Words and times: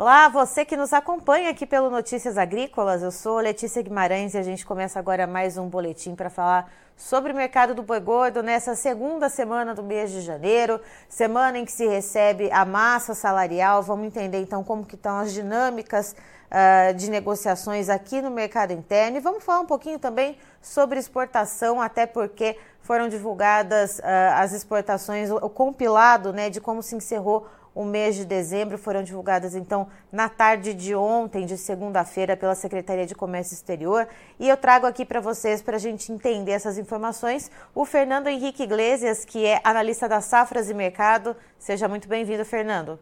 Olá, 0.00 0.28
você 0.28 0.64
que 0.64 0.76
nos 0.76 0.92
acompanha 0.92 1.50
aqui 1.50 1.66
pelo 1.66 1.90
Notícias 1.90 2.38
Agrícolas. 2.38 3.02
Eu 3.02 3.10
sou 3.10 3.38
Letícia 3.38 3.82
Guimarães 3.82 4.32
e 4.32 4.38
a 4.38 4.44
gente 4.44 4.64
começa 4.64 4.96
agora 4.96 5.26
mais 5.26 5.58
um 5.58 5.68
boletim 5.68 6.14
para 6.14 6.30
falar 6.30 6.70
sobre 6.96 7.32
o 7.32 7.34
mercado 7.34 7.74
do 7.74 7.82
boi 7.82 7.98
gordo 7.98 8.40
nessa 8.40 8.76
segunda 8.76 9.28
semana 9.28 9.74
do 9.74 9.82
mês 9.82 10.12
de 10.12 10.20
janeiro, 10.20 10.80
semana 11.08 11.58
em 11.58 11.64
que 11.64 11.72
se 11.72 11.84
recebe 11.84 12.48
a 12.52 12.64
massa 12.64 13.12
salarial. 13.12 13.82
Vamos 13.82 14.06
entender 14.06 14.40
então 14.40 14.62
como 14.62 14.86
que 14.86 14.94
estão 14.94 15.18
as 15.18 15.32
dinâmicas 15.32 16.14
uh, 16.48 16.94
de 16.94 17.10
negociações 17.10 17.88
aqui 17.88 18.22
no 18.22 18.30
mercado 18.30 18.72
interno 18.72 19.16
e 19.16 19.20
vamos 19.20 19.42
falar 19.42 19.58
um 19.58 19.66
pouquinho 19.66 19.98
também 19.98 20.38
sobre 20.62 21.00
exportação, 21.00 21.82
até 21.82 22.06
porque 22.06 22.56
foram 22.82 23.08
divulgadas 23.08 23.98
uh, 23.98 24.02
as 24.36 24.52
exportações, 24.52 25.28
o, 25.28 25.50
compilado 25.50 26.32
né, 26.32 26.48
de 26.48 26.60
como 26.60 26.84
se 26.84 26.94
encerrou 26.94 27.48
o 27.78 27.84
mês 27.84 28.16
de 28.16 28.24
dezembro 28.24 28.76
foram 28.76 29.04
divulgadas 29.04 29.54
então 29.54 29.86
na 30.10 30.28
tarde 30.28 30.74
de 30.74 30.96
ontem, 30.96 31.46
de 31.46 31.56
segunda-feira, 31.56 32.36
pela 32.36 32.56
Secretaria 32.56 33.06
de 33.06 33.14
Comércio 33.14 33.54
Exterior. 33.54 34.08
E 34.40 34.48
eu 34.48 34.56
trago 34.56 34.84
aqui 34.84 35.04
para 35.04 35.20
vocês, 35.20 35.62
para 35.62 35.76
a 35.76 35.78
gente 35.78 36.10
entender 36.10 36.50
essas 36.50 36.76
informações, 36.76 37.52
o 37.72 37.84
Fernando 37.84 38.26
Henrique 38.26 38.64
Iglesias, 38.64 39.24
que 39.24 39.46
é 39.46 39.60
analista 39.62 40.08
das 40.08 40.24
safras 40.24 40.68
e 40.68 40.74
mercado. 40.74 41.36
Seja 41.56 41.86
muito 41.86 42.08
bem-vindo, 42.08 42.44
Fernando. 42.44 42.98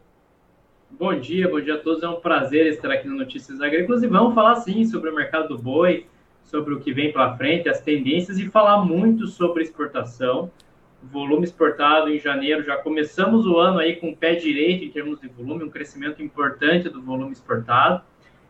Bom 0.91 1.19
dia, 1.19 1.49
bom 1.49 1.59
dia 1.59 1.73
a 1.73 1.79
todos. 1.79 2.03
É 2.03 2.07
um 2.07 2.21
prazer 2.21 2.67
estar 2.67 2.91
aqui 2.91 3.07
no 3.07 3.17
Notícias 3.17 3.59
Agrícolas 3.59 4.03
e 4.03 4.07
vamos 4.07 4.35
falar 4.35 4.57
sim 4.57 4.85
sobre 4.85 5.09
o 5.09 5.15
mercado 5.15 5.47
do 5.47 5.57
boi, 5.57 6.05
sobre 6.43 6.75
o 6.75 6.79
que 6.79 6.93
vem 6.93 7.11
pela 7.11 7.35
frente, 7.35 7.67
as 7.67 7.81
tendências 7.81 8.37
e 8.37 8.47
falar 8.47 8.85
muito 8.85 9.25
sobre 9.25 9.63
exportação 9.63 10.51
volume 11.11 11.43
exportado 11.43 12.09
em 12.09 12.19
janeiro, 12.19 12.63
já 12.63 12.77
começamos 12.77 13.45
o 13.45 13.57
ano 13.57 13.79
aí 13.79 13.95
com 13.95 14.09
o 14.09 14.15
pé 14.15 14.35
direito 14.35 14.83
em 14.83 14.89
termos 14.89 15.19
de 15.19 15.27
volume, 15.27 15.63
um 15.63 15.69
crescimento 15.69 16.21
importante 16.21 16.89
do 16.89 17.01
volume 17.01 17.31
exportado, 17.31 18.01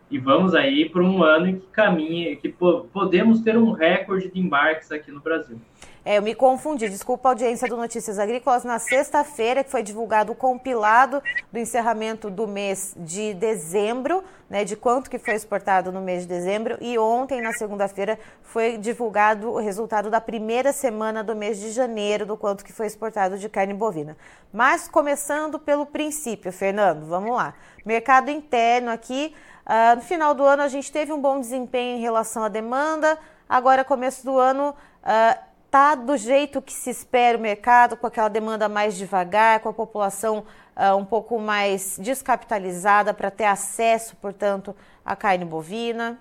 e 0.10 0.18
vamos 0.18 0.56
aí 0.56 0.88
para 0.88 1.04
um 1.04 1.24
ano 1.24 1.48
em 1.48 1.60
que 1.60 1.68
caminha, 1.68 2.36
que 2.36 2.50
podemos 2.50 3.42
ter 3.42 3.58
um 3.58 3.72
recorde 3.72 4.32
de 4.32 4.40
embarques 4.40 4.92
aqui 4.92 5.12
no 5.12 5.20
Brasil. 5.20 5.60
É, 6.08 6.20
eu 6.20 6.22
me 6.22 6.34
confundi, 6.34 6.88
desculpa 6.88 7.28
a 7.28 7.32
audiência 7.32 7.68
do 7.68 7.76
Notícias 7.76 8.18
Agrícolas. 8.18 8.64
Na 8.64 8.80
sexta-feira, 8.80 9.62
que 9.62 9.70
foi 9.70 9.84
divulgado 9.84 10.32
o 10.32 10.36
compilado 10.36 11.22
do 11.52 11.60
encerramento 11.60 12.30
do 12.30 12.48
mês 12.48 12.96
de 12.96 13.34
dezembro, 13.34 14.24
né, 14.50 14.64
de 14.64 14.78
quanto 14.78 15.10
que 15.10 15.20
foi 15.20 15.34
exportado 15.34 15.92
no 15.92 16.00
mês 16.00 16.22
de 16.22 16.30
dezembro, 16.30 16.78
e 16.80 16.98
ontem, 16.98 17.42
na 17.42 17.52
segunda-feira, 17.52 18.18
foi 18.42 18.78
divulgado 18.78 19.52
o 19.52 19.58
resultado 19.58 20.10
da 20.10 20.22
primeira 20.22 20.72
semana 20.72 21.22
do 21.22 21.36
mês 21.36 21.60
de 21.60 21.72
janeiro, 21.72 22.26
do 22.26 22.38
quanto 22.38 22.64
que 22.64 22.72
foi 22.72 22.86
exportado 22.86 23.38
de 23.38 23.50
carne 23.50 23.74
bovina. 23.74 24.16
Mas 24.54 24.88
começando 24.88 25.60
pelo 25.60 25.86
princípio, 25.86 26.54
Fernando, 26.54 27.06
vamos 27.06 27.36
lá. 27.36 27.54
Mercado 27.86 28.32
interno 28.32 28.92
aqui, 28.92 29.36
uh, 29.66 29.98
no 29.98 30.02
final 30.02 30.34
do 30.34 30.46
ano 30.46 30.64
a 30.64 30.70
gente 30.70 30.90
teve 30.90 31.12
um 31.12 31.20
bom 31.20 31.38
desempenho 31.38 31.98
em 31.98 32.02
relação 32.02 32.46
à 32.46 32.48
demanda, 32.48 33.20
agora 33.50 33.84
começo 33.84 34.24
do 34.24 34.40
ano... 34.40 34.74
Uh, 35.04 35.47
está 35.78 35.94
do 35.94 36.18
jeito 36.18 36.60
que 36.60 36.74
se 36.74 36.90
espera 36.90 37.38
o 37.38 37.42
mercado, 37.42 37.96
com 37.96 38.08
aquela 38.08 38.30
demanda 38.30 38.68
mais 38.68 38.98
devagar, 38.98 39.60
com 39.60 39.70
a 39.70 39.74
população 39.74 40.44
uh, 40.76 40.96
um 40.98 41.06
pouco 41.06 41.40
mais 41.40 42.00
descapitalizada 42.02 43.14
para 43.14 43.30
ter 43.30 43.44
acesso, 43.44 44.16
portanto, 44.16 44.76
à 45.06 45.16
carne 45.16 45.46
bovina? 45.46 46.20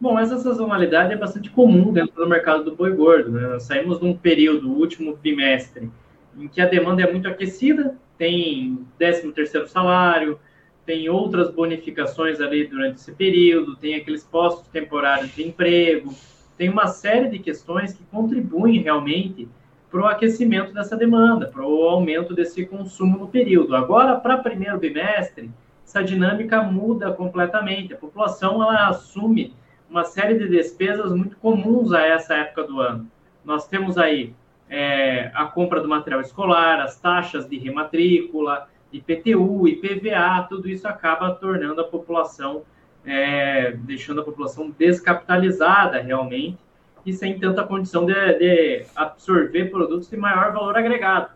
Bom, 0.00 0.18
essa 0.18 0.36
sazonalidade 0.38 1.12
é 1.12 1.16
bastante 1.16 1.48
comum 1.48 1.92
dentro 1.92 2.16
do 2.16 2.28
mercado 2.28 2.64
do 2.64 2.74
boi 2.74 2.92
gordo. 2.92 3.30
Né? 3.30 3.46
Nós 3.46 3.62
saímos 3.62 4.00
de 4.00 4.06
um 4.06 4.16
período, 4.16 4.72
último 4.72 5.16
bimestre, 5.16 5.88
em 6.36 6.48
que 6.48 6.60
a 6.60 6.66
demanda 6.66 7.02
é 7.02 7.12
muito 7.12 7.28
aquecida, 7.28 7.96
tem 8.18 8.84
13 8.98 9.30
terceiro 9.30 9.68
salário, 9.68 10.40
tem 10.84 11.08
outras 11.08 11.52
bonificações 11.52 12.40
ali 12.40 12.66
durante 12.66 12.96
esse 12.96 13.12
período, 13.12 13.76
tem 13.76 13.94
aqueles 13.94 14.24
postos 14.24 14.66
temporários 14.68 15.32
de 15.36 15.46
emprego, 15.46 16.12
tem 16.60 16.68
uma 16.68 16.88
série 16.88 17.30
de 17.30 17.38
questões 17.38 17.94
que 17.94 18.04
contribuem 18.04 18.82
realmente 18.82 19.48
para 19.90 20.02
o 20.02 20.04
aquecimento 20.04 20.74
dessa 20.74 20.94
demanda, 20.94 21.46
para 21.46 21.66
o 21.66 21.88
aumento 21.88 22.34
desse 22.34 22.66
consumo 22.66 23.16
no 23.16 23.28
período. 23.28 23.74
Agora, 23.74 24.16
para 24.16 24.36
primeiro 24.36 24.76
bimestre, 24.76 25.50
essa 25.82 26.04
dinâmica 26.04 26.62
muda 26.62 27.12
completamente. 27.12 27.94
A 27.94 27.96
população 27.96 28.62
ela 28.62 28.88
assume 28.88 29.54
uma 29.88 30.04
série 30.04 30.34
de 30.34 30.50
despesas 30.50 31.14
muito 31.14 31.34
comuns 31.38 31.94
a 31.94 32.02
essa 32.02 32.34
época 32.34 32.64
do 32.64 32.78
ano. 32.78 33.10
Nós 33.42 33.66
temos 33.66 33.96
aí 33.96 34.34
é, 34.68 35.30
a 35.34 35.46
compra 35.46 35.80
do 35.80 35.88
material 35.88 36.20
escolar, 36.20 36.78
as 36.82 37.00
taxas 37.00 37.48
de 37.48 37.56
rematrícula, 37.56 38.68
IPTU, 38.92 39.66
IPVA, 39.66 40.46
tudo 40.46 40.68
isso 40.68 40.86
acaba 40.86 41.34
tornando 41.34 41.80
a 41.80 41.84
população 41.84 42.64
é, 43.10 43.72
deixando 43.72 44.20
a 44.20 44.24
população 44.24 44.70
descapitalizada 44.70 46.00
realmente 46.00 46.56
e 47.04 47.12
sem 47.12 47.40
tanta 47.40 47.64
condição 47.64 48.06
de, 48.06 48.14
de, 48.34 48.86
absorver 48.94 49.64
produtos 49.64 50.08
de 50.08 50.16
maior 50.16 50.52
valor 50.52 50.76
agregado. 50.76 51.30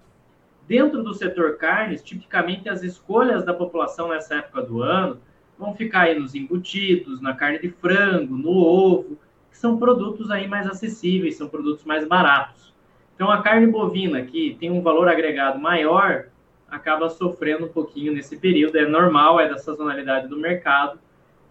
Dentro 0.68 1.02
do 1.02 1.12
setor 1.12 1.56
carnes, 1.56 2.00
tipicamente 2.00 2.68
as 2.68 2.84
escolhas 2.84 3.44
da 3.44 3.52
população 3.52 4.08
nessa 4.10 4.36
época 4.36 4.62
do 4.62 4.82
ano 4.82 5.18
vão 5.58 5.74
ficar 5.74 6.02
aí 6.02 6.18
nos 6.18 6.36
embutidos, 6.36 7.20
na 7.20 7.34
carne 7.34 7.58
de 7.58 7.70
frango, 7.70 8.36
no 8.36 8.50
ovo, 8.50 9.18
que 9.50 9.58
são 9.58 9.76
produtos 9.76 10.30
aí 10.30 10.46
mais 10.46 10.68
acessíveis, 10.68 11.36
são 11.36 11.48
produtos 11.48 11.84
mais 11.84 12.06
baratos. 12.06 12.72
Então 13.16 13.32
a 13.32 13.42
carne 13.42 13.66
bovina, 13.66 14.22
que 14.22 14.56
tem 14.60 14.70
um 14.70 14.80
valor 14.80 15.08
agregado 15.08 15.58
maior, 15.58 16.26
acaba 16.68 17.10
sofrendo 17.10 17.66
um 17.66 17.72
pouquinho 17.72 18.12
nesse 18.12 18.36
período, 18.36 18.78
é 18.78 18.86
normal, 18.86 19.40
é 19.40 19.48
da 19.48 19.58
sazonalidade 19.58 20.28
do 20.28 20.38
mercado, 20.38 21.00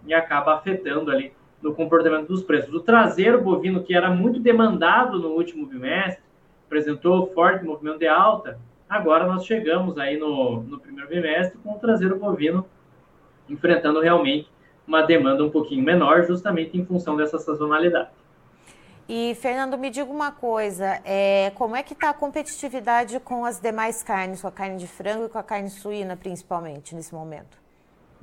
e 0.06 0.14
acaba 0.14 0.56
afetando 0.56 1.12
ali 1.12 1.34
no 1.62 1.74
comportamento 1.74 2.28
dos 2.28 2.44
preços. 2.44 2.74
O 2.74 2.80
traseiro 2.80 3.41
bovino, 3.41 3.84
que 3.84 3.96
era 3.96 4.09
muito 4.09 4.40
demandado 4.40 5.18
no 5.19 5.30
último 5.30 5.66
bimestre, 5.66 6.24
apresentou 6.66 7.28
forte 7.34 7.64
movimento 7.64 8.00
de 8.00 8.08
alta, 8.08 8.59
agora 8.90 9.25
nós 9.25 9.46
chegamos 9.46 9.97
aí 9.97 10.18
no, 10.18 10.62
no 10.63 10.80
primeiro 10.80 11.09
bimestre 11.09 11.58
com 11.63 11.74
o 11.74 11.80
traseiro 11.80 12.18
bovino 12.18 12.66
enfrentando 13.50 14.00
realmente 14.00 14.50
uma 14.88 15.02
demanda 15.02 15.44
um 15.44 15.50
pouquinho 15.50 15.84
menor, 15.84 16.25
justamente 16.25 16.78
em 16.78 16.86
função 16.86 17.16
dessa 17.16 17.38
sazonalidade. 17.38 18.09
E, 19.08 19.36
Fernando, 19.36 19.78
me 19.78 19.90
diga 19.90 20.09
uma 20.09 20.31
coisa, 20.31 21.02
é, 21.03 21.52
como 21.56 21.75
é 21.75 21.84
que 21.84 21.94
está 21.94 22.09
a 22.09 22.13
competitividade 22.13 23.19
com 23.19 23.44
as 23.44 23.59
demais 23.59 24.02
carnes, 24.02 24.42
com 24.42 24.47
a 24.47 24.52
carne 24.52 24.78
de 24.78 24.88
frango 24.88 25.25
e 25.25 25.30
com 25.30 25.38
a 25.38 25.44
carne 25.44 25.69
suína, 25.69 26.16
principalmente, 26.16 26.96
nesse 26.96 27.13
momento? 27.13 27.62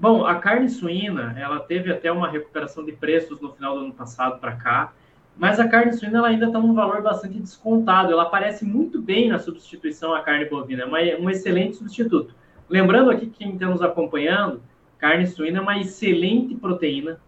Bom, 0.00 0.24
a 0.24 0.36
carne 0.36 0.70
suína, 0.70 1.34
ela 1.38 1.60
teve 1.60 1.92
até 1.92 2.10
uma 2.10 2.26
recuperação 2.26 2.82
de 2.82 2.90
preços 2.90 3.38
no 3.38 3.52
final 3.52 3.74
do 3.74 3.84
ano 3.84 3.92
passado 3.92 4.40
para 4.40 4.56
cá, 4.56 4.94
mas 5.36 5.60
a 5.60 5.68
carne 5.68 5.92
suína 5.92 6.20
ela 6.20 6.28
ainda 6.28 6.46
está 6.46 6.58
num 6.58 6.72
valor 6.72 7.02
bastante 7.02 7.38
descontado. 7.38 8.10
Ela 8.10 8.22
aparece 8.22 8.64
muito 8.64 8.98
bem 8.98 9.28
na 9.28 9.38
substituição 9.38 10.14
à 10.14 10.22
carne 10.22 10.46
bovina, 10.46 10.84
é 10.98 11.18
um 11.20 11.28
excelente 11.28 11.76
substituto. 11.76 12.34
Lembrando 12.66 13.10
aqui 13.10 13.26
quem 13.26 13.52
está 13.52 13.66
nos 13.66 13.82
acompanhando, 13.82 14.62
carne 14.96 15.26
suína 15.26 15.58
é 15.58 15.60
uma 15.60 15.78
excelente 15.78 16.54
proteína, 16.54 17.20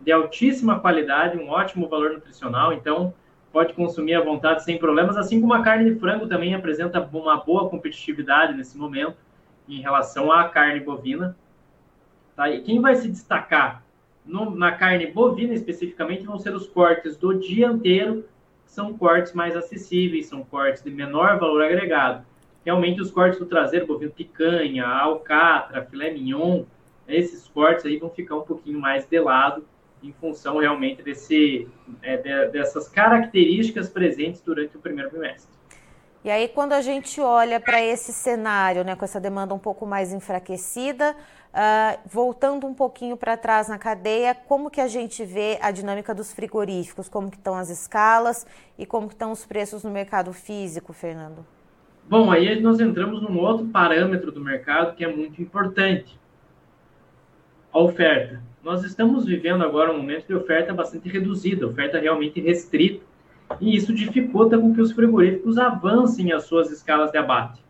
de 0.00 0.10
altíssima 0.10 0.80
qualidade, 0.80 1.38
um 1.38 1.48
ótimo 1.48 1.88
valor 1.88 2.14
nutricional, 2.14 2.72
então 2.72 3.14
pode 3.52 3.72
consumir 3.72 4.14
à 4.14 4.20
vontade 4.20 4.64
sem 4.64 4.80
problemas, 4.80 5.16
assim 5.16 5.40
como 5.40 5.54
a 5.54 5.62
carne 5.62 5.92
de 5.92 6.00
frango 6.00 6.26
também 6.26 6.56
apresenta 6.56 7.00
uma 7.00 7.36
boa 7.36 7.70
competitividade 7.70 8.52
nesse 8.52 8.76
momento 8.76 9.16
em 9.68 9.80
relação 9.80 10.32
à 10.32 10.48
carne 10.48 10.80
bovina. 10.80 11.36
Tá? 12.36 12.50
E 12.50 12.60
quem 12.60 12.80
vai 12.80 12.94
se 12.94 13.08
destacar 13.08 13.82
no, 14.24 14.50
na 14.50 14.72
carne 14.72 15.06
bovina 15.06 15.54
especificamente 15.54 16.24
vão 16.24 16.38
ser 16.38 16.54
os 16.54 16.66
cortes 16.66 17.16
do 17.16 17.34
dianteiro, 17.34 18.24
que 18.64 18.72
são 18.72 18.96
cortes 18.96 19.32
mais 19.32 19.56
acessíveis, 19.56 20.26
são 20.26 20.44
cortes 20.44 20.82
de 20.82 20.90
menor 20.90 21.38
valor 21.38 21.62
agregado. 21.62 22.26
Realmente 22.64 23.00
os 23.00 23.10
cortes 23.10 23.38
do 23.38 23.46
traseiro, 23.46 23.86
bovino 23.86 24.10
picanha, 24.10 24.86
alcatra, 24.86 25.84
filé 25.84 26.12
mignon, 26.12 26.64
esses 27.08 27.46
cortes 27.48 27.86
aí 27.86 27.96
vão 27.96 28.10
ficar 28.10 28.36
um 28.36 28.42
pouquinho 28.42 28.80
mais 28.80 29.06
de 29.06 29.20
lado 29.20 29.64
em 30.02 30.12
função 30.12 30.58
realmente 30.58 31.02
desse, 31.02 31.68
é, 32.02 32.16
de, 32.16 32.48
dessas 32.48 32.88
características 32.88 33.88
presentes 33.88 34.40
durante 34.40 34.76
o 34.76 34.80
primeiro 34.80 35.10
bimestre. 35.10 35.56
E 36.24 36.30
aí, 36.30 36.48
quando 36.48 36.72
a 36.72 36.80
gente 36.80 37.20
olha 37.20 37.60
para 37.60 37.80
esse 37.80 38.12
cenário, 38.12 38.82
né, 38.82 38.96
com 38.96 39.04
essa 39.04 39.20
demanda 39.20 39.54
um 39.54 39.60
pouco 39.60 39.86
mais 39.86 40.12
enfraquecida, 40.12 41.14
uh, 41.56 41.98
voltando 42.06 42.66
um 42.66 42.74
pouquinho 42.74 43.16
para 43.16 43.36
trás 43.36 43.68
na 43.68 43.78
cadeia, 43.78 44.34
como 44.34 44.70
que 44.70 44.80
a 44.80 44.86
gente 44.86 45.24
vê 45.24 45.58
a 45.62 45.70
dinâmica 45.70 46.14
dos 46.14 46.32
frigoríficos, 46.32 47.08
como 47.08 47.30
que 47.30 47.38
estão 47.38 47.54
as 47.54 47.70
escalas 47.70 48.46
e 48.78 48.84
como 48.84 49.08
que 49.08 49.14
estão 49.14 49.32
os 49.32 49.46
preços 49.46 49.82
no 49.82 49.90
mercado 49.90 50.32
físico, 50.32 50.92
Fernando? 50.92 51.44
Bom, 52.08 52.30
aí 52.30 52.60
nós 52.60 52.78
entramos 52.78 53.22
num 53.22 53.38
outro 53.38 53.66
parâmetro 53.66 54.30
do 54.30 54.40
mercado 54.40 54.94
que 54.94 55.04
é 55.04 55.08
muito 55.08 55.40
importante, 55.42 56.18
a 57.72 57.80
oferta. 57.80 58.40
Nós 58.62 58.84
estamos 58.84 59.24
vivendo 59.24 59.64
agora 59.64 59.92
um 59.92 59.98
momento 59.98 60.26
de 60.26 60.34
oferta 60.34 60.72
bastante 60.72 61.08
reduzida, 61.08 61.66
oferta 61.66 61.98
realmente 61.98 62.40
restrita 62.40 63.04
e 63.60 63.76
isso 63.76 63.94
dificulta 63.94 64.58
com 64.58 64.74
que 64.74 64.80
os 64.80 64.92
frigoríficos 64.92 65.58
avancem 65.58 66.32
as 66.32 66.44
suas 66.44 66.70
escalas 66.70 67.10
de 67.10 67.18
abate. 67.18 67.62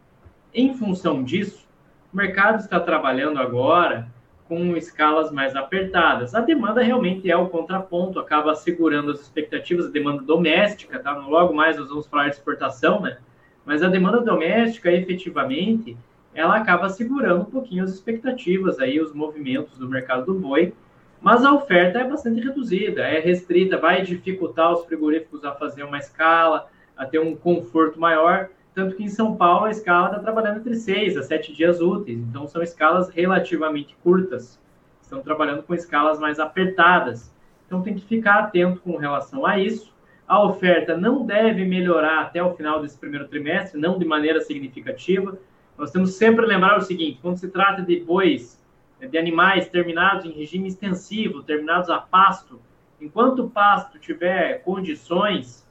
Em 0.54 0.74
função 0.74 1.22
disso, 1.22 1.65
o 2.12 2.16
mercado 2.16 2.60
está 2.60 2.80
trabalhando 2.80 3.38
agora 3.38 4.08
com 4.48 4.76
escalas 4.76 5.32
mais 5.32 5.56
apertadas. 5.56 6.34
A 6.34 6.40
demanda 6.40 6.82
realmente 6.82 7.30
é 7.30 7.36
o 7.36 7.48
contraponto, 7.48 8.18
acaba 8.18 8.54
segurando 8.54 9.10
as 9.10 9.20
expectativas, 9.20 9.86
a 9.86 9.90
demanda 9.90 10.22
doméstica, 10.22 10.98
tá? 10.98 11.12
Logo 11.16 11.52
mais 11.52 11.76
nós 11.76 11.88
vamos 11.88 12.06
falar 12.06 12.28
de 12.28 12.36
exportação, 12.36 13.00
né? 13.00 13.18
Mas 13.64 13.82
a 13.82 13.88
demanda 13.88 14.20
doméstica, 14.20 14.92
efetivamente, 14.92 15.96
ela 16.32 16.56
acaba 16.56 16.88
segurando 16.88 17.42
um 17.42 17.50
pouquinho 17.50 17.82
as 17.82 17.90
expectativas, 17.92 18.78
aí 18.78 19.00
os 19.00 19.12
movimentos 19.12 19.78
do 19.78 19.88
mercado 19.88 20.26
do 20.26 20.34
boi, 20.34 20.72
mas 21.20 21.44
a 21.44 21.52
oferta 21.52 21.98
é 21.98 22.04
bastante 22.04 22.40
reduzida, 22.40 23.02
é 23.02 23.18
restrita, 23.18 23.78
vai 23.78 24.02
dificultar 24.02 24.72
os 24.72 24.84
frigoríficos 24.84 25.44
a 25.44 25.52
fazer 25.52 25.82
uma 25.82 25.98
escala, 25.98 26.68
a 26.96 27.04
ter 27.04 27.18
um 27.18 27.34
conforto 27.34 27.98
maior, 27.98 28.50
tanto 28.76 28.94
que 28.94 29.02
em 29.02 29.08
São 29.08 29.34
Paulo 29.34 29.64
a 29.64 29.70
escala 29.70 30.08
está 30.08 30.18
trabalhando 30.18 30.58
entre 30.58 30.74
seis 30.74 31.16
a 31.16 31.22
sete 31.22 31.50
dias 31.50 31.80
úteis, 31.80 32.18
então 32.18 32.46
são 32.46 32.62
escalas 32.62 33.08
relativamente 33.08 33.96
curtas, 34.02 34.60
estão 35.00 35.22
trabalhando 35.22 35.62
com 35.62 35.74
escalas 35.74 36.20
mais 36.20 36.38
apertadas, 36.38 37.34
então 37.66 37.80
tem 37.80 37.94
que 37.94 38.04
ficar 38.04 38.40
atento 38.40 38.82
com 38.82 38.98
relação 38.98 39.46
a 39.46 39.58
isso. 39.58 39.96
A 40.28 40.44
oferta 40.44 40.94
não 40.94 41.24
deve 41.24 41.64
melhorar 41.64 42.20
até 42.20 42.42
o 42.42 42.54
final 42.54 42.82
desse 42.82 42.98
primeiro 42.98 43.26
trimestre, 43.26 43.80
não 43.80 43.98
de 43.98 44.04
maneira 44.04 44.42
significativa. 44.42 45.38
Nós 45.78 45.90
temos 45.90 46.12
sempre 46.12 46.44
lembrar 46.44 46.76
o 46.76 46.82
seguinte: 46.82 47.18
quando 47.22 47.38
se 47.38 47.48
trata 47.48 47.80
de 47.80 48.00
bois, 48.00 48.62
de 49.00 49.16
animais 49.16 49.70
terminados 49.70 50.26
em 50.26 50.32
regime 50.32 50.68
extensivo, 50.68 51.42
terminados 51.42 51.88
a 51.88 51.98
pasto, 51.98 52.60
enquanto 53.00 53.44
o 53.44 53.48
pasto 53.48 53.98
tiver 53.98 54.62
condições 54.64 55.65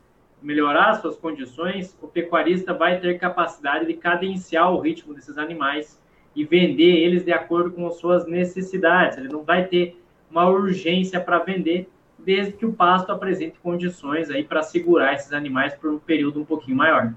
melhorar 0.46 0.94
suas 1.02 1.18
condições, 1.18 1.98
o 2.00 2.08
pecuarista 2.08 2.72
vai 2.74 3.00
ter 3.00 3.18
capacidade 3.18 3.88
de 3.88 3.96
cadenciar 3.96 4.72
o 4.72 4.80
ritmo 4.80 5.14
desses 5.14 5.40
animais 5.40 6.00
e 6.36 6.46
vender 6.46 6.98
eles 6.98 7.26
de 7.26 7.34
acordo 7.34 7.72
com 7.72 7.88
as 7.88 7.96
suas 7.96 8.28
necessidades. 8.28 9.18
Ele 9.18 9.28
não 9.28 9.44
vai 9.44 9.66
ter 9.66 10.00
uma 10.30 10.48
urgência 10.48 11.20
para 11.20 11.40
vender, 11.40 11.90
desde 12.20 12.54
que 12.54 12.66
o 12.66 12.74
pasto 12.74 13.12
apresente 13.12 13.58
condições 13.60 14.30
aí 14.30 14.44
para 14.44 14.62
segurar 14.62 15.14
esses 15.14 15.34
animais 15.34 15.74
por 15.74 15.90
um 15.92 15.98
período 15.98 16.42
um 16.42 16.46
pouquinho 16.46 16.78
maior. 16.78 17.12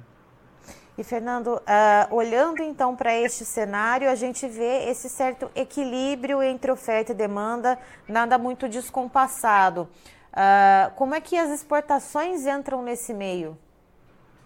E 0.97 1.05
Fernando, 1.05 1.49
uh, 1.49 2.15
olhando 2.15 2.63
então 2.63 2.97
para 2.97 3.15
este 3.15 3.45
cenário, 3.45 4.11
a 4.11 4.15
gente 4.15 4.49
vê 4.49 4.89
esse 4.89 5.09
certo 5.09 5.51
equilíbrio 5.55 6.43
entre 6.43 6.73
oferta 6.73 7.13
e 7.13 7.15
demanda, 7.15 7.79
nada 8.09 8.37
muito 8.37 8.69
descompassado. 8.69 9.89
Uh, 10.33 10.95
como 10.95 11.15
é 11.15 11.21
que 11.21 11.37
as 11.37 11.51
exportações 11.51 12.47
entram 12.47 12.83
nesse 12.83 13.15
meio? 13.15 13.57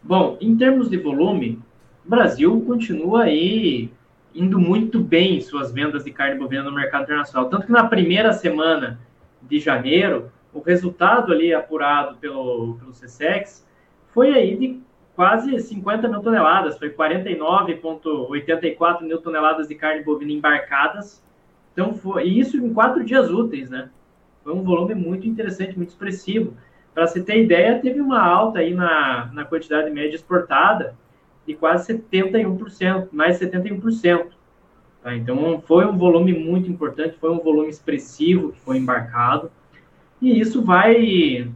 Bom, 0.02 0.36
em 0.40 0.56
termos 0.56 0.88
de 0.88 0.96
volume, 0.96 1.60
o 2.04 2.10
Brasil 2.10 2.60
continua 2.66 3.24
aí 3.24 3.90
indo 4.34 4.58
muito 4.58 5.00
bem 5.00 5.36
em 5.36 5.40
suas 5.40 5.70
vendas 5.70 6.04
de 6.04 6.10
carne 6.10 6.38
bovina 6.38 6.64
no 6.64 6.72
mercado 6.72 7.04
internacional. 7.04 7.48
Tanto 7.48 7.66
que 7.66 7.72
na 7.72 7.86
primeira 7.86 8.32
semana 8.32 8.98
de 9.42 9.60
janeiro, 9.60 10.32
o 10.52 10.60
resultado 10.60 11.32
ali 11.32 11.52
apurado 11.52 12.16
pelo, 12.16 12.76
pelo 12.78 12.92
CSEX 12.92 13.66
foi 14.12 14.34
aí 14.34 14.56
de 14.56 14.80
quase 15.14 15.58
50 15.58 16.08
mil 16.08 16.20
toneladas, 16.20 16.78
foi 16.78 16.90
49,84 16.90 19.02
mil 19.02 19.20
toneladas 19.20 19.68
de 19.68 19.74
carne 19.74 20.02
bovina 20.02 20.32
embarcadas. 20.32 21.22
Então, 21.72 21.94
foi, 21.94 22.26
e 22.26 22.40
isso 22.40 22.56
em 22.56 22.72
quatro 22.72 23.04
dias 23.04 23.30
úteis, 23.30 23.68
né? 23.70 23.90
Foi 24.42 24.52
um 24.52 24.62
volume 24.62 24.94
muito 24.94 25.26
interessante, 25.26 25.76
muito 25.76 25.90
expressivo. 25.90 26.54
Para 26.94 27.06
você 27.06 27.22
ter 27.22 27.42
ideia, 27.42 27.78
teve 27.78 28.00
uma 28.00 28.20
alta 28.20 28.58
aí 28.58 28.74
na, 28.74 29.30
na 29.32 29.44
quantidade 29.44 29.90
média 29.90 30.14
exportada 30.14 30.94
de 31.46 31.54
quase 31.54 31.94
71%, 31.94 33.08
mais 33.12 33.38
71%. 33.40 34.26
Tá? 35.02 35.14
Então, 35.16 35.62
foi 35.66 35.86
um 35.86 35.96
volume 35.96 36.32
muito 36.32 36.70
importante, 36.70 37.16
foi 37.18 37.30
um 37.30 37.40
volume 37.40 37.70
expressivo 37.70 38.52
que 38.52 38.60
foi 38.60 38.76
embarcado. 38.76 39.50
E 40.20 40.38
isso 40.38 40.62
vai 40.62 41.50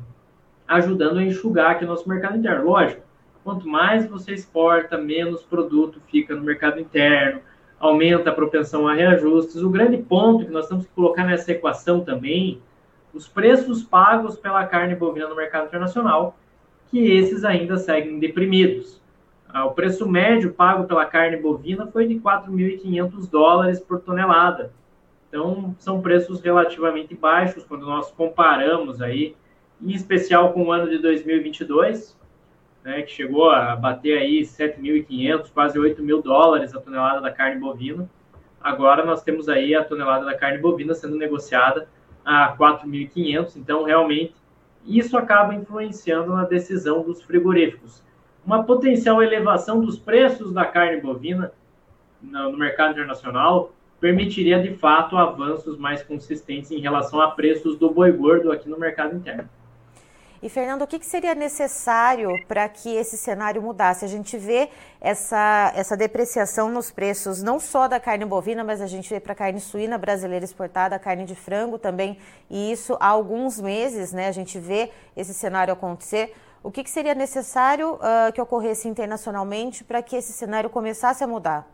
ajudando 0.67 1.19
a 1.19 1.23
enxugar 1.23 1.73
aqui 1.73 1.85
o 1.85 1.89
nosso 1.89 2.09
mercado 2.09 2.37
interno. 2.37 2.65
Lógico, 2.65 3.03
quanto 3.45 3.69
mais 3.69 4.07
você 4.09 4.33
exporta, 4.33 4.99
menos 4.99 5.43
produto 5.43 6.01
fica 6.11 6.35
no 6.35 6.43
mercado 6.43 6.81
interno, 6.81 7.41
aumenta 7.79 8.31
a 8.31 8.35
propensão 8.35 8.89
a 8.89 8.95
reajustes. 8.95 9.63
O 9.63 9.71
grande 9.71 9.99
ponto 9.99 10.45
que 10.45 10.51
nós 10.51 10.67
temos 10.67 10.87
que 10.87 10.93
colocar 10.93 11.25
nessa 11.25 11.53
equação 11.53 12.01
também 12.01 12.61
os 13.17 13.27
preços 13.27 13.83
pagos 13.83 14.37
pela 14.37 14.67
carne 14.67 14.95
bovina 14.95 15.29
no 15.29 15.35
mercado 15.35 15.67
internacional, 15.67 16.37
que 16.91 16.99
esses 16.99 17.45
ainda 17.45 17.79
seguem 17.79 18.19
deprimidos. 18.19 19.01
Ah, 19.49 19.65
o 19.65 19.73
preço 19.73 20.07
médio 20.07 20.53
pago 20.53 20.85
pela 20.85 21.07
carne 21.07 21.39
bovina 21.39 21.87
foi 21.87 22.07
de 22.07 22.17
4.500 22.17 23.31
dólares 23.31 23.81
por 23.81 24.01
tonelada. 24.01 24.71
Então, 25.29 25.75
são 25.79 26.03
preços 26.03 26.43
relativamente 26.43 27.15
baixos 27.15 27.65
quando 27.65 27.87
nós 27.87 28.11
comparamos 28.13 29.01
aí, 29.01 29.35
em 29.81 29.93
especial 29.93 30.53
com 30.53 30.65
o 30.65 30.73
ano 30.73 30.89
de 30.89 30.99
2022, 30.99 32.19
né, 32.85 33.03
que 33.03 33.11
chegou 33.11 33.51
a 33.51 33.75
bater 33.75 34.19
aí 34.19 34.43
7.500, 34.43 35.51
quase 35.53 35.79
8 35.79 36.03
mil 36.03 36.21
dólares 36.21 36.75
a 36.75 36.81
tonelada 36.81 37.21
da 37.21 37.33
carne 37.33 37.59
bovina. 37.59 38.09
Agora 38.61 39.05
nós 39.05 39.23
temos 39.23 39.49
aí 39.49 39.75
a 39.75 39.83
tonelada 39.83 40.27
da 40.27 40.37
carne 40.37 40.59
bovina 40.59 40.95
sendo 40.95 41.17
negociada 41.17 41.89
a 42.27 42.57
4.500, 42.59 43.57
então 43.57 43.85
realmente 43.85 44.35
isso 44.85 45.17
acaba 45.17 45.55
influenciando 45.55 46.35
na 46.35 46.45
decisão 46.45 47.03
dos 47.03 47.23
frigoríficos. 47.23 48.03
Uma 48.45 48.65
potencial 48.65 49.23
elevação 49.23 49.81
dos 49.81 49.97
preços 49.97 50.53
da 50.53 50.65
carne 50.65 51.01
bovina 51.01 51.53
no 52.21 52.57
mercado 52.57 52.93
internacional 52.93 53.73
permitiria 54.01 54.61
de 54.61 54.75
fato 54.75 55.17
avanços 55.17 55.79
mais 55.79 56.03
consistentes 56.03 56.71
em 56.71 56.81
relação 56.81 57.21
a 57.21 57.31
preços 57.31 57.79
do 57.79 57.91
boi 57.91 58.11
gordo 58.11 58.51
aqui 58.51 58.69
no 58.69 58.79
mercado 58.79 59.17
interno. 59.17 59.49
E, 60.47 60.49
Fernando, 60.49 60.83
o 60.83 60.87
que, 60.87 61.01
que 61.01 61.07
seria 61.07 61.35
necessário 61.35 62.31
para 62.47 62.69
que 62.69 62.95
esse 62.95 63.17
cenário 63.17 63.61
mudasse? 63.61 64.05
A 64.05 64.09
gente 64.09 64.39
vê 64.39 64.69
essa, 65.01 65.73
essa 65.75 65.97
depreciação 65.97 66.71
nos 66.71 66.89
preços, 66.89 67.43
não 67.43 67.59
só 67.59 67.89
da 67.89 67.99
carne 67.99 68.25
bovina, 68.25 68.63
mas 68.63 68.81
a 68.81 68.87
gente 68.87 69.11
vê 69.11 69.19
para 69.19 69.33
a 69.33 69.35
carne 69.35 69.59
suína 69.59 69.99
brasileira 69.99 70.45
exportada, 70.45 70.97
carne 71.01 71.25
de 71.25 71.35
frango 71.35 71.81
também, 71.81 72.17
e 72.49 72.71
isso 72.71 72.97
há 73.01 73.09
alguns 73.09 73.61
meses, 73.61 74.13
né? 74.13 74.29
A 74.29 74.31
gente 74.31 74.57
vê 74.57 74.93
esse 75.17 75.35
cenário 75.35 75.73
acontecer. 75.73 76.33
O 76.63 76.71
que, 76.71 76.85
que 76.85 76.91
seria 76.91 77.17
necessário 77.17 77.95
uh, 77.95 78.33
que 78.33 78.41
ocorresse 78.41 78.87
internacionalmente 78.87 79.83
para 79.83 80.01
que 80.01 80.15
esse 80.15 80.33
cenário 80.33 80.71
começasse 80.71 81.25
a 81.25 81.27
mudar? 81.27 81.69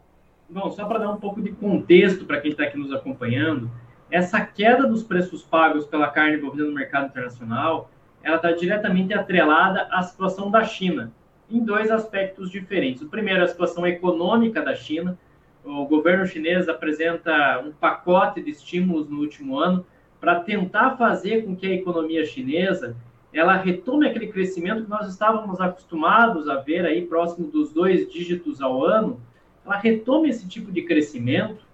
Bom, 0.49 0.71
só 0.71 0.87
para 0.87 1.01
dar 1.01 1.11
um 1.11 1.21
pouco 1.21 1.43
de 1.43 1.53
contexto 1.53 2.25
para 2.25 2.41
quem 2.41 2.53
está 2.53 2.63
aqui 2.63 2.79
nos 2.79 2.91
acompanhando, 2.91 3.71
essa 4.11 4.41
queda 4.41 4.87
dos 4.87 5.03
preços 5.03 5.43
pagos 5.43 5.85
pela 5.85 6.09
carne 6.09 6.39
bovina 6.39 6.65
no 6.65 6.73
mercado 6.73 7.09
internacional 7.09 7.91
ela 8.23 8.37
está 8.37 8.53
diretamente 8.53 9.13
atrelada 9.13 9.89
à 9.91 10.03
situação 10.03 10.51
da 10.51 10.65
China, 10.65 11.13
em 11.51 11.65
dois 11.65 11.91
aspectos 11.91 12.51
diferentes. 12.51 13.03
O 13.03 13.09
primeiro, 13.09 13.43
a 13.43 13.49
situação 13.49 13.87
econômica 13.87 14.63
da 14.63 14.75
China. 14.75 15.19
O 15.65 15.87
governo 15.87 16.27
chinês 16.27 16.69
apresenta 16.69 17.63
um 17.65 17.71
pacote 17.71 18.43
de 18.43 18.51
estímulos 18.51 19.09
no 19.09 19.21
último 19.21 19.59
ano 19.59 19.87
para 20.21 20.41
tentar 20.41 20.97
fazer 20.97 21.45
com 21.45 21.55
que 21.55 21.67
a 21.67 21.75
economia 21.75 22.25
chinesa 22.25 22.97
ela 23.33 23.57
retome 23.57 24.07
aquele 24.07 24.27
crescimento 24.27 24.85
que 24.85 24.91
nós 24.91 25.09
estávamos 25.09 25.61
acostumados 25.61 26.49
a 26.49 26.57
ver 26.57 26.85
aí 26.85 27.07
próximo 27.07 27.49
dos 27.49 27.73
dois 27.73 28.11
dígitos 28.13 28.61
ao 28.61 28.85
ano. 28.85 29.21
Ela 29.65 29.79
retome 29.79 30.29
esse 30.29 30.47
tipo 30.47 30.71
de 30.71 30.83
crescimento 30.83 31.65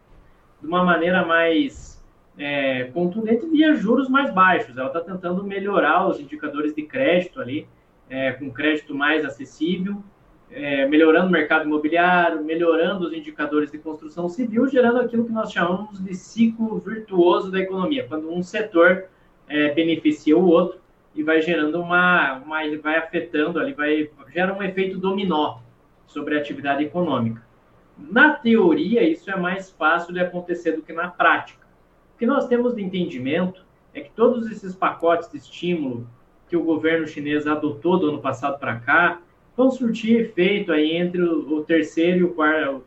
de 0.61 0.67
uma 0.67 0.85
maneira 0.85 1.25
mais 1.27 1.98
é, 2.39 2.85
contundente 2.85 3.47
via 3.47 3.75
juros 3.75 4.09
mais 4.09 4.33
baixos. 4.33 4.77
Ela 4.79 4.87
está 4.87 5.01
tentando 5.01 5.43
melhorar 5.43 6.09
os 6.09 6.21
indicadores 6.21 6.75
de 6.75 6.83
crédito 6.83 7.41
ali, 7.41 7.67
é, 8.09 8.33
com 8.33 8.51
crédito 8.51 8.95
mais 8.95 9.25
acessível, 9.25 10.03
é, 10.51 10.87
melhorando 10.87 11.27
o 11.27 11.31
mercado 11.31 11.67
imobiliário, 11.67 12.43
melhorando 12.43 13.07
os 13.07 13.13
indicadores 13.13 13.71
de 13.71 13.79
construção 13.79 14.29
civil, 14.29 14.67
gerando 14.69 15.01
aquilo 15.01 15.27
que 15.27 15.33
nós 15.33 15.53
chamamos 15.53 16.03
de 16.03 16.15
ciclo 16.15 16.79
virtuoso 16.79 17.51
da 17.51 17.59
economia, 17.59 18.07
quando 18.09 18.33
um 18.33 18.43
setor 18.43 19.07
é, 19.49 19.75
beneficia 19.75 20.37
o 20.39 20.47
outro 20.47 20.81
e 21.15 21.23
vai 21.23 21.43
gerando 21.43 21.81
uma, 21.81 22.35
uma 22.39 22.59
vai 22.79 22.97
afetando 22.97 23.59
ali, 23.59 23.73
vai 23.75 24.11
gera 24.33 24.55
um 24.55 24.63
efeito 24.63 24.99
dominó 24.99 25.59
sobre 26.07 26.37
a 26.37 26.41
atividade 26.41 26.85
econômica. 26.85 27.43
Na 27.99 28.35
teoria, 28.35 29.03
isso 29.03 29.31
é 29.31 29.37
mais 29.37 29.71
fácil 29.71 30.15
de 30.15 30.21
acontecer 30.21 30.73
do 30.73 30.83
que 30.83 30.93
na 30.93 31.09
prática. 31.09 31.58
O 32.19 32.25
que 32.27 32.27
nós 32.27 32.49
temos 32.49 32.75
de 32.75 32.83
entendimento 32.83 33.65
é 33.95 34.01
que 34.01 34.11
todos 34.11 34.51
esses 34.51 34.75
pacotes 34.75 35.31
de 35.31 35.39
estímulo 35.39 36.05
que 36.49 36.57
o 36.57 36.65
governo 36.65 37.07
chinês 37.07 37.47
adotou 37.47 37.97
do 37.97 38.09
ano 38.09 38.21
passado 38.21 38.59
para 38.59 38.81
cá 38.81 39.23
vão 39.57 39.71
surtir 39.71 40.23
efeito 40.23 40.73
aí 40.73 40.97
entre 40.97 41.23
o 41.23 41.63
terceiro 41.63 42.19
e 42.19 42.25
o 42.25 42.35
quarto, 42.35 42.83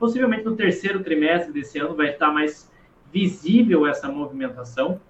possivelmente 0.00 0.42
no 0.42 0.56
terceiro 0.56 1.00
trimestre 1.00 1.52
desse 1.52 1.78
ano 1.78 1.94
vai 1.94 2.08
estar 2.08 2.32
mais 2.32 2.72
visível 3.12 3.86
essa 3.86 4.08
movimentação 4.08 5.00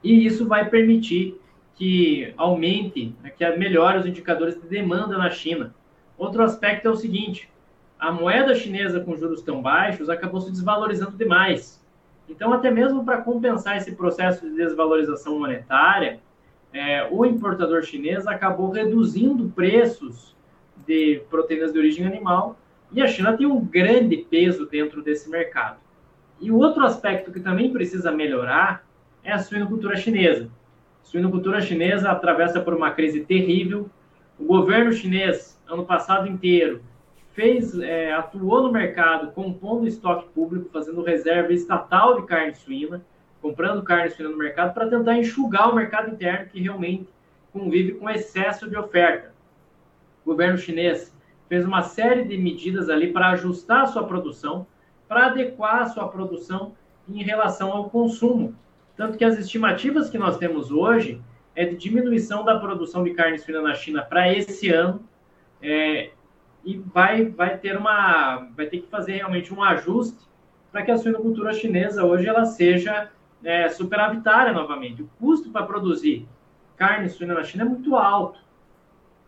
e 0.00 0.24
isso 0.24 0.46
vai 0.46 0.70
permitir 0.70 1.36
que 1.74 2.32
aumente, 2.36 3.12
né, 3.20 3.30
que 3.30 3.44
melhore 3.56 3.98
os 3.98 4.06
indicadores 4.06 4.54
de 4.54 4.68
demanda 4.68 5.18
na 5.18 5.30
China. 5.30 5.74
Outro 6.16 6.44
aspecto 6.44 6.86
é 6.86 6.90
o 6.92 6.96
seguinte: 6.96 7.50
a 7.98 8.12
moeda 8.12 8.54
chinesa 8.54 9.00
com 9.00 9.16
juros 9.16 9.42
tão 9.42 9.60
baixos 9.60 10.08
acabou 10.08 10.40
se 10.40 10.52
desvalorizando 10.52 11.16
demais. 11.16 11.77
Então, 12.28 12.52
até 12.52 12.70
mesmo 12.70 13.04
para 13.04 13.22
compensar 13.22 13.76
esse 13.76 13.92
processo 13.92 14.48
de 14.48 14.54
desvalorização 14.54 15.38
monetária, 15.38 16.20
é, 16.72 17.08
o 17.10 17.24
importador 17.24 17.82
chinês 17.82 18.26
acabou 18.26 18.70
reduzindo 18.70 19.48
preços 19.54 20.36
de 20.86 21.22
proteínas 21.30 21.72
de 21.72 21.78
origem 21.78 22.06
animal 22.06 22.58
e 22.92 23.02
a 23.02 23.06
China 23.06 23.36
tem 23.36 23.46
um 23.46 23.64
grande 23.64 24.16
peso 24.16 24.66
dentro 24.66 25.02
desse 25.02 25.28
mercado. 25.28 25.78
E 26.40 26.50
o 26.50 26.56
outro 26.56 26.84
aspecto 26.84 27.32
que 27.32 27.40
também 27.40 27.72
precisa 27.72 28.12
melhorar 28.12 28.86
é 29.24 29.32
a 29.32 29.38
suinocultura 29.38 29.96
chinesa. 29.96 30.50
A 31.02 31.04
suinocultura 31.04 31.60
chinesa 31.60 32.10
atravessa 32.10 32.60
por 32.60 32.74
uma 32.74 32.90
crise 32.90 33.24
terrível. 33.24 33.90
O 34.38 34.44
governo 34.44 34.92
chinês, 34.92 35.60
ano 35.66 35.84
passado 35.84 36.28
inteiro, 36.28 36.82
fez, 37.38 37.78
é, 37.78 38.12
atuou 38.12 38.64
no 38.64 38.72
mercado 38.72 39.30
compondo 39.30 39.86
estoque 39.86 40.28
público, 40.30 40.68
fazendo 40.72 41.04
reserva 41.04 41.52
estatal 41.52 42.20
de 42.20 42.26
carne 42.26 42.52
suína, 42.52 43.00
comprando 43.40 43.80
carne 43.84 44.10
suína 44.10 44.30
no 44.30 44.36
mercado 44.36 44.74
para 44.74 44.90
tentar 44.90 45.16
enxugar 45.16 45.70
o 45.70 45.74
mercado 45.76 46.10
interno 46.10 46.48
que 46.48 46.60
realmente 46.60 47.06
convive 47.52 47.92
com 47.92 48.10
excesso 48.10 48.68
de 48.68 48.76
oferta. 48.76 49.32
O 50.24 50.30
governo 50.30 50.58
chinês 50.58 51.16
fez 51.48 51.64
uma 51.64 51.82
série 51.82 52.24
de 52.24 52.36
medidas 52.36 52.90
ali 52.90 53.12
para 53.12 53.28
ajustar 53.28 53.82
a 53.82 53.86
sua 53.86 54.02
produção, 54.02 54.66
para 55.06 55.26
adequar 55.26 55.82
a 55.82 55.86
sua 55.86 56.08
produção 56.08 56.72
em 57.08 57.22
relação 57.22 57.70
ao 57.70 57.88
consumo. 57.88 58.52
Tanto 58.96 59.16
que 59.16 59.24
as 59.24 59.38
estimativas 59.38 60.10
que 60.10 60.18
nós 60.18 60.38
temos 60.38 60.72
hoje 60.72 61.22
é 61.54 61.64
de 61.64 61.76
diminuição 61.76 62.44
da 62.44 62.58
produção 62.58 63.04
de 63.04 63.10
carne 63.10 63.38
suína 63.38 63.62
na 63.62 63.76
China 63.76 64.02
para 64.02 64.32
esse 64.34 64.70
ano 64.70 65.06
é, 65.62 66.10
e 66.64 66.76
vai, 66.76 67.24
vai 67.24 67.56
ter 67.56 67.76
uma 67.76 68.48
vai 68.56 68.66
ter 68.66 68.78
que 68.80 68.88
fazer 68.88 69.12
realmente 69.12 69.52
um 69.52 69.62
ajuste 69.62 70.18
para 70.70 70.82
que 70.82 70.90
a 70.90 70.98
suinocultura 70.98 71.52
chinesa 71.52 72.04
hoje 72.04 72.28
ela 72.28 72.44
seja 72.44 73.10
é, 73.42 73.68
superavitária 73.68 74.52
novamente. 74.52 75.02
O 75.02 75.08
custo 75.18 75.50
para 75.50 75.66
produzir 75.66 76.28
carne 76.76 77.08
suína 77.08 77.34
na 77.34 77.44
China 77.44 77.64
é 77.64 77.68
muito 77.68 77.96
alto, 77.96 78.38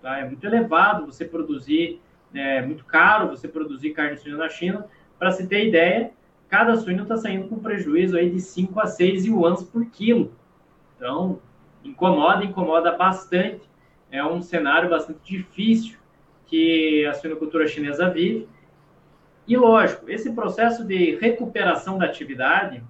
tá? 0.02 0.18
é 0.18 0.24
muito 0.24 0.44
elevado 0.46 1.06
você 1.06 1.24
produzir, 1.24 2.00
é 2.32 2.62
muito 2.62 2.84
caro 2.84 3.28
você 3.28 3.48
produzir 3.48 3.90
carne 3.90 4.16
suína 4.16 4.38
na 4.38 4.48
China. 4.48 4.86
Para 5.18 5.32
se 5.32 5.46
ter 5.46 5.66
ideia, 5.66 6.12
cada 6.48 6.76
suíno 6.76 7.02
está 7.02 7.16
saindo 7.16 7.48
com 7.48 7.58
prejuízo 7.58 8.16
aí 8.16 8.30
de 8.30 8.40
5 8.40 8.80
a 8.80 8.86
6 8.86 9.26
yuans 9.26 9.62
por 9.62 9.84
quilo. 9.86 10.32
Então, 10.96 11.40
incomoda, 11.84 12.44
incomoda 12.44 12.96
bastante. 12.96 13.68
É 14.10 14.24
um 14.24 14.42
cenário 14.42 14.90
bastante 14.90 15.20
difícil 15.24 15.99
que 16.50 17.06
a 17.06 17.14
suinocultura 17.14 17.68
chinesa 17.68 18.10
vive. 18.10 18.48
E, 19.46 19.56
lógico, 19.56 20.10
esse 20.10 20.32
processo 20.32 20.84
de 20.84 21.14
recuperação 21.14 21.96
da 21.96 22.06
atividade 22.06 22.82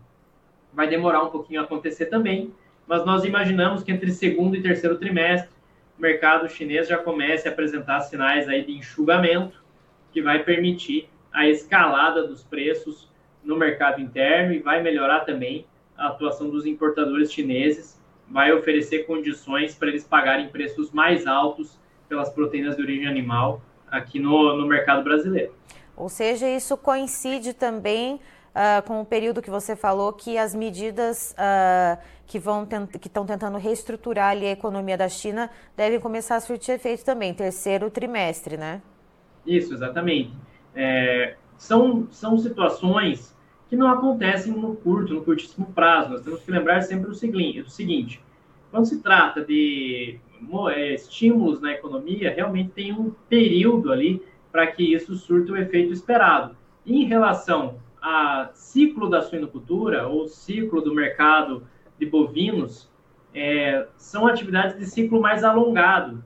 vai 0.72 0.88
demorar 0.88 1.22
um 1.22 1.30
pouquinho 1.30 1.60
a 1.60 1.64
acontecer 1.64 2.06
também, 2.06 2.54
mas 2.86 3.04
nós 3.04 3.24
imaginamos 3.24 3.82
que 3.82 3.92
entre 3.92 4.10
segundo 4.10 4.56
e 4.56 4.62
terceiro 4.62 4.96
trimestre 4.96 5.50
o 5.98 6.00
mercado 6.00 6.48
chinês 6.48 6.88
já 6.88 6.96
comece 6.96 7.46
a 7.46 7.52
apresentar 7.52 8.00
sinais 8.00 8.48
aí 8.48 8.64
de 8.64 8.72
enxugamento, 8.72 9.62
que 10.10 10.22
vai 10.22 10.42
permitir 10.42 11.08
a 11.30 11.46
escalada 11.46 12.26
dos 12.26 12.42
preços 12.42 13.08
no 13.44 13.56
mercado 13.56 14.00
interno 14.00 14.54
e 14.54 14.58
vai 14.58 14.82
melhorar 14.82 15.20
também 15.20 15.66
a 15.96 16.08
atuação 16.08 16.48
dos 16.48 16.64
importadores 16.64 17.30
chineses, 17.30 18.00
vai 18.28 18.52
oferecer 18.52 19.04
condições 19.04 19.74
para 19.74 19.88
eles 19.88 20.04
pagarem 20.04 20.48
preços 20.48 20.90
mais 20.90 21.26
altos 21.26 21.78
pelas 22.10 22.28
proteínas 22.28 22.76
de 22.76 22.82
origem 22.82 23.06
animal 23.06 23.62
aqui 23.90 24.18
no, 24.18 24.56
no 24.56 24.66
mercado 24.66 25.02
brasileiro. 25.02 25.54
Ou 25.96 26.08
seja, 26.08 26.48
isso 26.48 26.76
coincide 26.76 27.54
também 27.54 28.16
uh, 28.16 28.86
com 28.86 29.00
o 29.00 29.04
período 29.06 29.40
que 29.40 29.48
você 29.48 29.76
falou 29.76 30.12
que 30.12 30.36
as 30.36 30.54
medidas 30.54 31.34
uh, 31.38 31.98
que 32.26 32.38
vão 32.38 32.66
que 32.66 33.08
estão 33.08 33.24
tentando 33.24 33.58
reestruturar 33.58 34.30
ali 34.30 34.46
a 34.46 34.50
economia 34.50 34.98
da 34.98 35.08
China 35.08 35.48
devem 35.76 36.00
começar 36.00 36.36
a 36.36 36.40
surtir 36.40 36.74
efeito 36.74 37.04
também, 37.04 37.32
terceiro 37.32 37.90
trimestre, 37.90 38.56
né? 38.56 38.82
Isso, 39.46 39.72
exatamente. 39.72 40.32
É, 40.74 41.36
são, 41.56 42.08
são 42.10 42.36
situações 42.38 43.34
que 43.68 43.76
não 43.76 43.88
acontecem 43.88 44.52
no 44.52 44.74
curto, 44.76 45.14
no 45.14 45.24
curtíssimo 45.24 45.66
prazo. 45.72 46.10
Nós 46.10 46.22
temos 46.22 46.42
que 46.42 46.50
lembrar 46.50 46.82
sempre 46.82 47.10
o 47.10 47.14
seguinte, 47.14 47.60
o 47.60 47.70
seguinte 47.70 48.20
quando 48.70 48.86
se 48.86 49.02
trata 49.02 49.44
de 49.44 50.18
estímulos 50.94 51.60
na 51.60 51.72
economia, 51.72 52.32
realmente 52.32 52.70
tem 52.70 52.92
um 52.92 53.10
período 53.28 53.92
ali 53.92 54.22
para 54.50 54.66
que 54.66 54.94
isso 54.94 55.14
surta 55.14 55.52
o 55.52 55.56
efeito 55.56 55.92
esperado. 55.92 56.56
Em 56.86 57.04
relação 57.04 57.76
a 58.00 58.50
ciclo 58.54 59.08
da 59.08 59.22
suinocultura 59.22 60.08
ou 60.08 60.26
ciclo 60.26 60.80
do 60.80 60.94
mercado 60.94 61.66
de 61.98 62.06
bovinos 62.06 62.90
é, 63.34 63.86
são 63.96 64.26
atividades 64.26 64.78
de 64.78 64.86
ciclo 64.86 65.20
mais 65.20 65.44
alongado. 65.44 66.24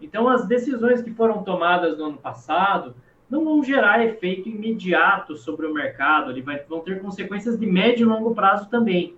Então, 0.00 0.28
as 0.28 0.46
decisões 0.46 1.02
que 1.02 1.10
foram 1.10 1.42
tomadas 1.42 1.98
no 1.98 2.04
ano 2.04 2.18
passado 2.18 2.94
não 3.28 3.44
vão 3.44 3.62
gerar 3.64 4.04
efeito 4.04 4.48
imediato 4.48 5.36
sobre 5.36 5.66
o 5.66 5.74
mercado, 5.74 6.30
ele 6.30 6.42
vai, 6.42 6.58
vão 6.60 6.80
ter 6.80 7.00
consequências 7.00 7.58
de 7.58 7.66
médio 7.66 8.04
e 8.04 8.08
longo 8.08 8.34
prazo 8.34 8.68
também. 8.68 9.16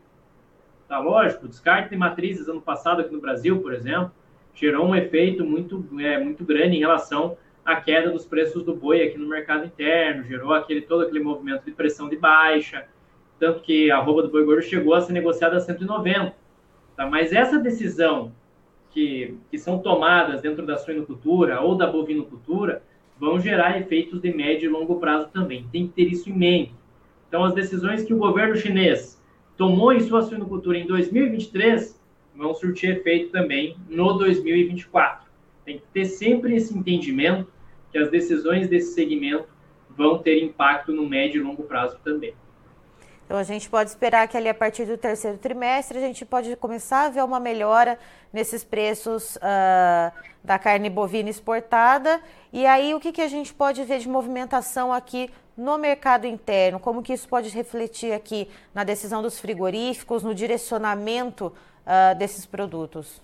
Tá 0.88 0.98
lógico, 0.98 1.48
descarte 1.48 1.90
de 1.90 1.96
matrizes 1.96 2.48
ano 2.48 2.62
passado 2.62 3.02
aqui 3.02 3.12
no 3.12 3.20
Brasil, 3.20 3.60
por 3.60 3.74
exemplo, 3.74 4.10
gerou 4.58 4.86
um 4.86 4.94
efeito 4.94 5.44
muito, 5.44 5.84
é, 6.00 6.18
muito 6.18 6.44
grande 6.44 6.76
em 6.76 6.80
relação 6.80 7.36
a 7.64 7.76
queda 7.76 8.10
dos 8.10 8.24
preços 8.24 8.62
do 8.62 8.74
boi 8.74 9.02
aqui 9.02 9.18
no 9.18 9.28
mercado 9.28 9.66
interno, 9.66 10.24
gerou 10.24 10.52
aquele 10.52 10.80
todo 10.80 11.02
aquele 11.02 11.20
movimento 11.20 11.64
de 11.64 11.72
pressão 11.72 12.08
de 12.08 12.16
baixa, 12.16 12.86
tanto 13.38 13.60
que 13.60 13.90
a 13.90 13.98
roupa 13.98 14.22
do 14.22 14.30
boi 14.30 14.44
gordo 14.44 14.62
chegou 14.62 14.94
a 14.94 15.00
ser 15.00 15.12
negociada 15.12 15.56
a 15.56 15.60
190. 15.60 16.34
Tá? 16.96 17.06
Mas 17.06 17.32
essa 17.32 17.58
decisão 17.58 18.32
que, 18.90 19.36
que 19.50 19.58
são 19.58 19.78
tomadas 19.78 20.40
dentro 20.40 20.64
da 20.64 20.76
suinocultura 20.76 21.60
ou 21.60 21.74
da 21.74 21.86
bovinocultura 21.86 22.82
vão 23.18 23.38
gerar 23.38 23.78
efeitos 23.78 24.20
de 24.20 24.32
médio 24.32 24.68
e 24.68 24.72
longo 24.72 24.98
prazo 24.98 25.28
também. 25.28 25.68
Tem 25.70 25.86
que 25.86 25.92
ter 25.92 26.10
isso 26.10 26.30
em 26.30 26.36
mente. 26.36 26.74
Então, 27.28 27.44
as 27.44 27.52
decisões 27.52 28.02
que 28.02 28.14
o 28.14 28.18
governo 28.18 28.56
chinês 28.56 29.22
tomou 29.56 29.92
em 29.92 30.00
sua 30.00 30.22
suinocultura 30.22 30.78
em 30.78 30.86
2023 30.86 31.97
vão 32.38 32.54
surtir 32.54 32.96
efeito 32.96 33.32
também 33.32 33.76
no 33.88 34.12
2024. 34.12 35.28
Tem 35.64 35.78
que 35.78 35.84
ter 35.92 36.04
sempre 36.04 36.54
esse 36.54 36.72
entendimento 36.76 37.52
que 37.90 37.98
as 37.98 38.10
decisões 38.10 38.68
desse 38.68 38.94
segmento 38.94 39.48
vão 39.90 40.18
ter 40.18 40.42
impacto 40.42 40.92
no 40.92 41.06
médio 41.06 41.40
e 41.40 41.44
longo 41.44 41.64
prazo 41.64 41.98
também. 42.04 42.32
Então 43.24 43.36
a 43.36 43.42
gente 43.42 43.68
pode 43.68 43.90
esperar 43.90 44.26
que 44.28 44.36
ali 44.38 44.48
a 44.48 44.54
partir 44.54 44.86
do 44.86 44.96
terceiro 44.96 45.36
trimestre 45.36 45.98
a 45.98 46.00
gente 46.00 46.24
pode 46.24 46.54
começar 46.56 47.06
a 47.06 47.10
ver 47.10 47.22
uma 47.22 47.38
melhora 47.38 47.98
nesses 48.32 48.64
preços 48.64 49.36
uh, 49.36 50.12
da 50.42 50.58
carne 50.58 50.88
bovina 50.88 51.28
exportada. 51.28 52.22
E 52.50 52.64
aí 52.64 52.94
o 52.94 53.00
que, 53.00 53.12
que 53.12 53.20
a 53.20 53.28
gente 53.28 53.52
pode 53.52 53.84
ver 53.84 53.98
de 53.98 54.08
movimentação 54.08 54.90
aqui 54.92 55.30
no 55.58 55.76
mercado 55.76 56.26
interno? 56.26 56.78
Como 56.78 57.02
que 57.02 57.12
isso 57.12 57.28
pode 57.28 57.48
refletir 57.50 58.12
aqui 58.12 58.48
na 58.72 58.84
decisão 58.84 59.20
dos 59.20 59.40
frigoríficos, 59.40 60.22
no 60.22 60.32
direcionamento 60.32 61.46
uh, 61.84 62.16
desses 62.16 62.46
produtos? 62.46 63.20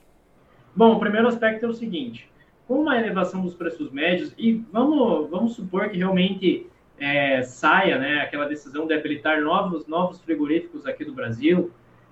Bom, 0.75 0.97
o 0.97 0.99
primeiro 0.99 1.29
aspecto 1.29 1.65
é 1.65 1.69
o 1.69 1.73
seguinte: 1.73 2.29
com 2.67 2.81
uma 2.81 2.99
elevação 2.99 3.41
dos 3.41 3.55
preços 3.55 3.93
médios, 3.93 4.35
e 4.37 4.55
vamos, 4.73 5.31
vamos 5.31 5.55
supor 5.55 5.89
que 5.89 5.99
realmente 5.99 6.67
é, 6.99 7.43
saia 7.43 7.99
né, 7.99 8.21
aquela 8.21 8.47
decisão 8.47 8.87
de 8.87 8.95
habilitar 8.95 9.41
novos, 9.41 9.87
novos 9.87 10.21
frigoríficos 10.21 10.87
aqui 10.87 11.05
do 11.05 11.13
Brasil, 11.13 11.71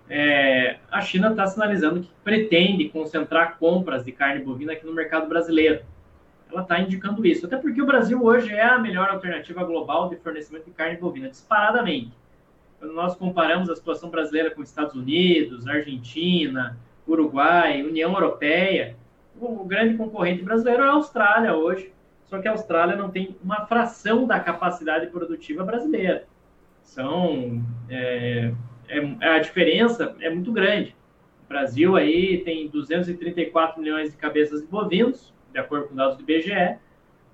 é, 0.09 0.77
a 0.91 1.01
China 1.01 1.31
está 1.31 1.47
sinalizando 1.47 2.01
que 2.01 2.11
pretende 2.23 2.89
concentrar 2.89 3.59
compras 3.59 4.05
de 4.05 4.13
carne 4.13 4.45
bovina 4.45 4.73
aqui 4.73 4.85
no 4.85 4.93
mercado 4.93 5.29
brasileiro. 5.29 5.83
Ela 6.53 6.63
está 6.63 6.79
indicando 6.79 7.27
isso, 7.27 7.47
até 7.47 7.57
porque 7.57 7.81
o 7.81 7.87
Brasil 7.87 8.23
hoje 8.23 8.53
é 8.53 8.63
a 8.63 8.79
melhor 8.79 9.09
alternativa 9.09 9.65
global 9.65 10.11
de 10.11 10.17
fornecimento 10.17 10.67
de 10.67 10.73
carne 10.73 10.99
bovina, 10.99 11.31
disparadamente. 11.31 12.13
Quando 12.79 12.93
nós 12.93 13.17
comparamos 13.17 13.71
a 13.71 13.77
situação 13.77 14.11
brasileira 14.11 14.51
com 14.51 14.63
Estados 14.63 14.95
Unidos, 14.95 15.67
Argentina, 15.67 16.77
Uruguai, 17.09 17.83
União 17.83 18.13
Europeia, 18.13 18.97
o 19.41 19.65
grande 19.65 19.97
concorrente 19.97 20.43
brasileiro 20.43 20.83
é 20.83 20.87
a 20.89 20.93
Austrália 20.93 21.57
hoje, 21.57 21.91
só 22.25 22.39
que 22.39 22.47
a 22.47 22.53
Austrália 22.53 22.97
não 22.97 23.11
tem 23.11 23.35
uma 23.43 23.65
fração 23.67 24.27
da 24.27 24.39
capacidade 24.39 25.07
produtiva 25.07 25.65
brasileira. 25.65 26.27
São 26.83 27.63
é, 27.89 28.53
é, 28.89 29.29
a 29.29 29.39
diferença 29.39 30.15
é 30.21 30.29
muito 30.29 30.53
grande. 30.53 30.95
O 31.47 31.49
Brasil 31.49 31.97
aí 31.97 32.43
tem 32.45 32.69
234 32.69 33.81
milhões 33.81 34.11
de 34.11 34.19
cabeças 34.19 34.61
de 34.61 34.67
bovinos, 34.67 35.33
de 35.53 35.59
acordo 35.59 35.89
com 35.89 35.95
dados 35.95 36.17
do 36.17 36.23
IBGE. 36.23 36.53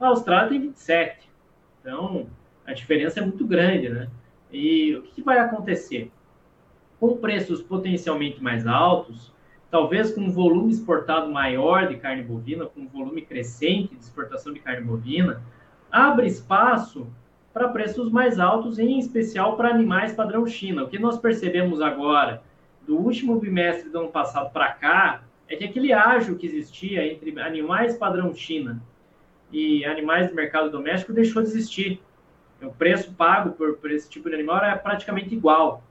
A 0.00 0.06
Austrália 0.06 0.50
tem 0.50 0.60
27. 0.60 1.28
Então, 1.80 2.26
a 2.66 2.72
diferença 2.72 3.20
é 3.20 3.22
muito 3.22 3.46
grande, 3.46 3.88
né? 3.88 4.08
E 4.52 4.94
o 4.96 5.02
que 5.02 5.22
vai 5.22 5.38
acontecer? 5.38 6.10
Com 7.00 7.16
preços 7.16 7.62
potencialmente 7.62 8.42
mais 8.42 8.66
altos, 8.66 9.32
talvez 9.70 10.12
com 10.12 10.22
um 10.22 10.30
volume 10.30 10.72
exportado 10.72 11.30
maior 11.30 11.88
de 11.88 11.96
carne 11.96 12.22
bovina, 12.22 12.66
com 12.66 12.80
um 12.80 12.88
volume 12.88 13.22
crescente 13.22 13.94
de 13.94 14.02
exportação 14.02 14.52
de 14.52 14.60
carne 14.60 14.82
bovina, 14.82 15.42
abre 15.90 16.26
espaço 16.26 17.06
para 17.52 17.68
preços 17.68 18.10
mais 18.10 18.38
altos, 18.38 18.78
em 18.78 18.98
especial 18.98 19.56
para 19.56 19.70
animais 19.70 20.12
padrão 20.12 20.46
China. 20.46 20.84
O 20.84 20.88
que 20.88 20.98
nós 20.98 21.18
percebemos 21.18 21.80
agora, 21.80 22.42
do 22.86 22.96
último 22.96 23.38
bimestre 23.38 23.90
do 23.90 24.00
ano 24.00 24.08
passado 24.08 24.52
para 24.52 24.72
cá, 24.72 25.22
é 25.48 25.56
que 25.56 25.64
aquele 25.64 25.92
ágio 25.92 26.36
que 26.36 26.46
existia 26.46 27.06
entre 27.06 27.38
animais 27.40 27.96
padrão 27.96 28.34
China 28.34 28.82
e 29.50 29.84
animais 29.84 30.28
do 30.28 30.34
mercado 30.34 30.70
doméstico 30.70 31.12
deixou 31.12 31.42
de 31.42 31.48
existir. 31.48 32.00
O 32.60 32.70
preço 32.70 33.14
pago 33.14 33.52
por, 33.52 33.76
por 33.76 33.90
esse 33.90 34.08
tipo 34.10 34.28
de 34.28 34.34
animal 34.34 34.62
é 34.62 34.74
praticamente 34.76 35.34
igual. 35.34 35.82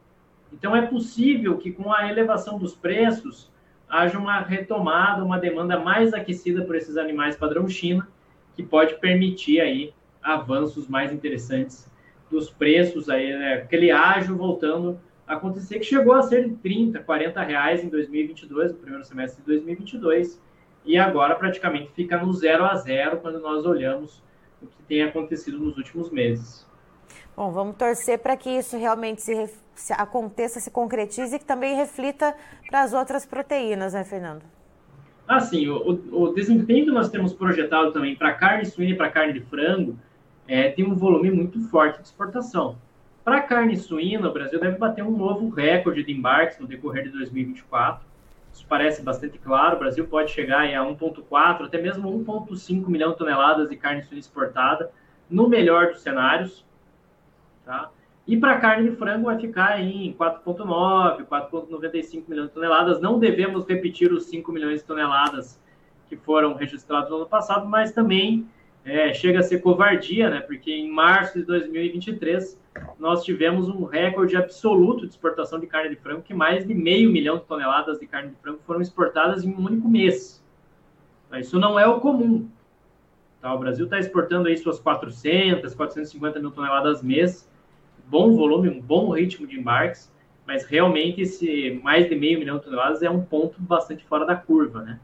Então, 0.54 0.76
é 0.76 0.86
possível 0.86 1.58
que 1.58 1.72
com 1.72 1.92
a 1.92 2.10
elevação 2.10 2.58
dos 2.58 2.76
preços 2.76 3.52
haja 3.90 4.20
uma 4.20 4.40
retomada, 4.42 5.24
uma 5.24 5.40
demanda 5.40 5.80
mais 5.80 6.14
aquecida 6.14 6.64
por 6.64 6.76
esses 6.76 6.98
animais 6.98 7.36
padrão 7.36 7.68
China, 7.68 8.08
que 8.56 8.62
pode 8.62 8.96
permitir 9.00 9.60
aí 9.62 9.94
avanços 10.22 10.88
mais 10.88 11.12
interessantes 11.12 11.90
dos 12.30 12.50
preços, 12.50 13.10
aí, 13.10 13.32
né? 13.32 13.54
aquele 13.56 13.90
ágio 13.90 14.36
voltando 14.36 15.00
acontecer, 15.27 15.79
que 15.79 15.86
chegou 15.86 16.13
a 16.13 16.22
ser 16.24 16.48
de 16.48 16.55
30, 16.55 17.00
40 17.00 17.41
reais 17.43 17.84
em 17.84 17.89
2022, 17.89 18.72
no 18.72 18.77
primeiro 18.77 19.03
semestre 19.03 19.41
de 19.41 19.48
2022, 19.48 20.41
e 20.86 20.98
agora 20.98 21.36
praticamente 21.36 21.91
fica 21.91 22.17
no 22.17 22.31
zero 22.31 22.63
a 22.63 22.75
zero 22.75 23.17
quando 23.17 23.39
nós 23.39 23.65
olhamos 23.65 24.24
o 24.62 24.67
que 24.67 24.84
tem 24.88 25.03
acontecido 25.03 25.60
nos 25.60 25.77
últimos 25.77 26.10
meses. 26.10 26.65
Bom, 27.36 27.51
vamos 27.51 27.75
torcer 27.75 28.17
para 28.17 28.36
que 28.36 28.50
isso 28.50 28.77
realmente 28.77 29.22
se, 29.22 29.50
se, 29.75 29.93
aconteça, 29.93 30.60
se 30.60 30.72
concretize 30.72 31.36
e 31.36 31.39
que 31.39 31.46
também 31.46 31.75
reflita 31.75 32.34
para 32.67 32.81
as 32.81 32.93
outras 32.93 33.25
proteínas, 33.25 33.93
né, 33.93 34.03
Fernando? 34.03 34.43
Ah, 35.27 35.41
sim. 35.41 35.67
O, 35.67 36.00
o 36.12 36.34
desempenho 36.34 36.86
que 36.86 36.91
nós 36.91 37.10
temos 37.10 37.34
projetado 37.34 37.91
também 37.91 38.15
para 38.15 38.34
carne 38.34 38.65
suína 38.65 38.93
e 38.93 38.96
para 38.96 39.12
carne 39.12 39.34
de 39.34 39.41
frango 39.41 39.96
é, 40.48 40.69
tem 40.69 40.86
um 40.86 40.96
volume 40.96 41.29
muito 41.29 41.60
forte 41.69 42.01
de 42.01 42.07
exportação. 42.07 42.77
Para 43.27 43.41
carne 43.41 43.75
suína, 43.75 44.29
o 44.29 44.31
Brasil 44.31 44.57
deve 44.57 44.77
bater 44.77 45.03
um 45.03 45.12
novo 45.12 45.50
recorde 45.50 46.01
de 46.01 46.13
embarques 46.13 46.57
no 46.60 46.65
decorrer 46.65 47.03
de 47.03 47.10
2024 47.10 48.07
isso 48.53 48.65
parece 48.67 49.01
bastante 49.01 49.38
claro. 49.38 49.75
O 49.75 49.79
Brasil 49.79 50.07
pode 50.07 50.31
chegar 50.31 50.62
a 50.62 50.86
1,4, 50.86 51.65
até 51.65 51.81
mesmo 51.81 52.10
1,5 52.25 52.88
milhão 52.88 53.12
de 53.12 53.17
toneladas 53.17 53.69
de 53.69 53.75
carne 53.75 54.01
suína 54.01 54.22
exportada, 54.22 54.89
no 55.29 55.50
melhor 55.50 55.91
dos 55.91 56.01
cenários. 56.01 56.65
Tá? 57.65 57.91
E 58.25 58.38
para 58.38 58.60
carne 58.60 58.89
de 58.89 58.96
frango 58.96 59.25
vai 59.25 59.38
ficar 59.38 59.81
em 59.81 60.13
4,9, 60.13 61.25
4,95 61.25 62.24
milhões 62.29 62.48
de 62.48 62.53
toneladas. 62.53 63.01
Não 63.01 63.19
devemos 63.19 63.67
repetir 63.67 64.10
os 64.13 64.24
5 64.27 64.53
milhões 64.53 64.79
de 64.79 64.88
toneladas 64.88 65.62
que 66.07 66.15
foram 66.15 66.53
registrados 66.53 67.10
no 67.10 67.17
ano 67.17 67.25
passado, 67.25 67.67
mas 67.67 67.91
também 67.91 68.48
é, 68.88 69.13
chega 69.13 69.39
a 69.39 69.44
ser 69.44 69.60
covardia, 69.60 70.29
né? 70.29 70.39
Porque 70.39 70.72
em 70.72 70.89
março 70.89 71.38
de 71.38 71.46
2023 71.46 72.58
nós 72.98 73.24
tivemos 73.24 73.67
um 73.67 73.84
recorde 73.84 74.38
absoluto 74.38 75.01
de 75.01 75.12
exportação 75.12 75.60
de 75.60 75.67
carne 75.67 75.89
de 75.89 75.98
frango, 75.98 76.22
que 76.22 76.34
mais 76.34 76.65
de 76.65 76.74
meio 76.74 77.12
milhão 77.12 77.38
de 77.38 77.44
toneladas 77.44 78.00
de 78.00 78.08
carne 78.08 78.29
de 78.29 78.36
frango 78.38 78.60
foram 78.65 78.79
exportadas 78.79 79.44
em 79.44 79.53
um 79.53 79.60
único 79.60 79.89
mês. 79.89 80.41
Isso 81.34 81.60
não 81.60 81.77
é 81.77 81.86
o 81.86 82.00
comum. 82.00 82.50
Tá? 83.41 83.53
O 83.53 83.60
Brasil 83.60 83.84
está 83.84 84.00
exportando 84.00 84.48
aí 84.48 84.56
suas 84.58 84.79
400, 84.79 85.75
450 85.75 86.39
mil 86.39 86.51
toneladas 86.51 87.03
mês, 87.03 87.50
bom 88.08 88.38
volume, 88.38 88.70
um 88.70 88.79
bom 88.79 89.10
ritmo 89.10 89.46
de 89.46 89.60
embarques, 89.60 90.10
mas 90.46 90.63
realmente 90.63 91.22
esse 91.22 91.77
mais 91.84 92.08
de 92.08 92.15
meio 92.15 92.39
milhão 92.39 92.58
de 92.58 92.63
toneladas 92.63 93.03
é 93.03 93.10
um 93.10 93.22
ponto 93.22 93.62
bastante 93.62 94.06
fora 94.06 94.25
da 94.25 94.36
curva, 94.36 94.82
né? 94.82 94.98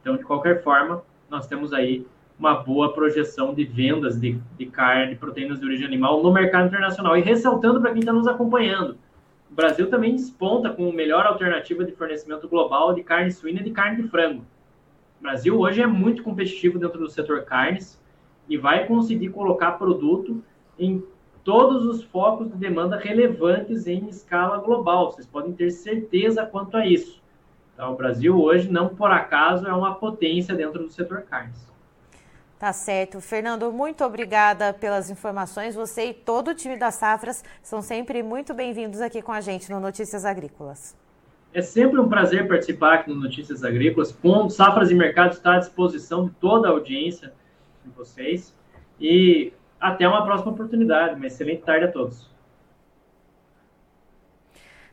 Então, 0.00 0.16
de 0.16 0.22
qualquer 0.22 0.62
forma, 0.62 1.02
nós 1.28 1.48
temos 1.48 1.72
aí 1.72 2.06
uma 2.38 2.54
boa 2.54 2.92
projeção 2.92 3.54
de 3.54 3.64
vendas 3.64 4.20
de, 4.20 4.40
de 4.58 4.66
carne, 4.66 5.16
proteínas 5.16 5.60
de 5.60 5.66
origem 5.66 5.86
animal 5.86 6.22
no 6.22 6.32
mercado 6.32 6.66
internacional. 6.66 7.16
E 7.16 7.20
ressaltando 7.20 7.80
para 7.80 7.92
quem 7.92 8.00
está 8.00 8.12
nos 8.12 8.26
acompanhando, 8.26 8.96
o 9.50 9.54
Brasil 9.54 9.88
também 9.88 10.16
desponta 10.16 10.70
com 10.70 10.88
a 10.88 10.92
melhor 10.92 11.26
alternativa 11.26 11.84
de 11.84 11.92
fornecimento 11.92 12.48
global 12.48 12.92
de 12.92 13.02
carne 13.04 13.30
suína 13.30 13.60
e 13.60 13.64
de 13.64 13.70
carne 13.70 14.02
de 14.02 14.08
frango. 14.08 14.44
O 15.20 15.22
Brasil 15.22 15.58
hoje 15.58 15.80
é 15.80 15.86
muito 15.86 16.22
competitivo 16.22 16.78
dentro 16.78 16.98
do 16.98 17.08
setor 17.08 17.44
carnes 17.44 18.02
e 18.48 18.56
vai 18.56 18.86
conseguir 18.86 19.30
colocar 19.30 19.72
produto 19.72 20.42
em 20.78 21.02
todos 21.44 21.86
os 21.86 22.02
focos 22.02 22.50
de 22.50 22.56
demanda 22.56 22.96
relevantes 22.96 23.86
em 23.86 24.08
escala 24.08 24.58
global. 24.58 25.12
Vocês 25.12 25.26
podem 25.26 25.52
ter 25.52 25.70
certeza 25.70 26.44
quanto 26.44 26.76
a 26.76 26.86
isso. 26.86 27.22
Então, 27.74 27.92
o 27.92 27.96
Brasil 27.96 28.40
hoje, 28.40 28.70
não 28.70 28.88
por 28.88 29.10
acaso, 29.10 29.66
é 29.66 29.72
uma 29.72 29.94
potência 29.94 30.54
dentro 30.54 30.82
do 30.82 30.88
setor 30.88 31.22
carnes. 31.22 31.73
Tá 32.64 32.72
certo. 32.72 33.20
Fernando, 33.20 33.70
muito 33.70 34.02
obrigada 34.02 34.72
pelas 34.72 35.10
informações. 35.10 35.74
Você 35.74 36.06
e 36.06 36.14
todo 36.14 36.48
o 36.48 36.54
time 36.54 36.78
das 36.78 36.94
Safras 36.94 37.44
são 37.62 37.82
sempre 37.82 38.22
muito 38.22 38.54
bem-vindos 38.54 39.02
aqui 39.02 39.20
com 39.20 39.32
a 39.32 39.42
gente 39.42 39.70
no 39.70 39.78
Notícias 39.78 40.24
Agrícolas. 40.24 40.96
É 41.52 41.60
sempre 41.60 42.00
um 42.00 42.08
prazer 42.08 42.48
participar 42.48 42.94
aqui 42.94 43.10
no 43.10 43.20
Notícias 43.20 43.62
Agrícolas. 43.62 44.12
Com 44.12 44.48
Safras 44.48 44.90
e 44.90 44.94
Mercado 44.94 45.32
está 45.32 45.56
à 45.56 45.58
disposição 45.58 46.24
de 46.24 46.30
toda 46.36 46.68
a 46.68 46.70
audiência 46.70 47.34
de 47.84 47.90
vocês. 47.90 48.56
E 48.98 49.52
até 49.78 50.08
uma 50.08 50.24
próxima 50.24 50.52
oportunidade. 50.52 51.16
Uma 51.16 51.26
excelente 51.26 51.64
tarde 51.64 51.84
a 51.84 51.92
todos. 51.92 52.30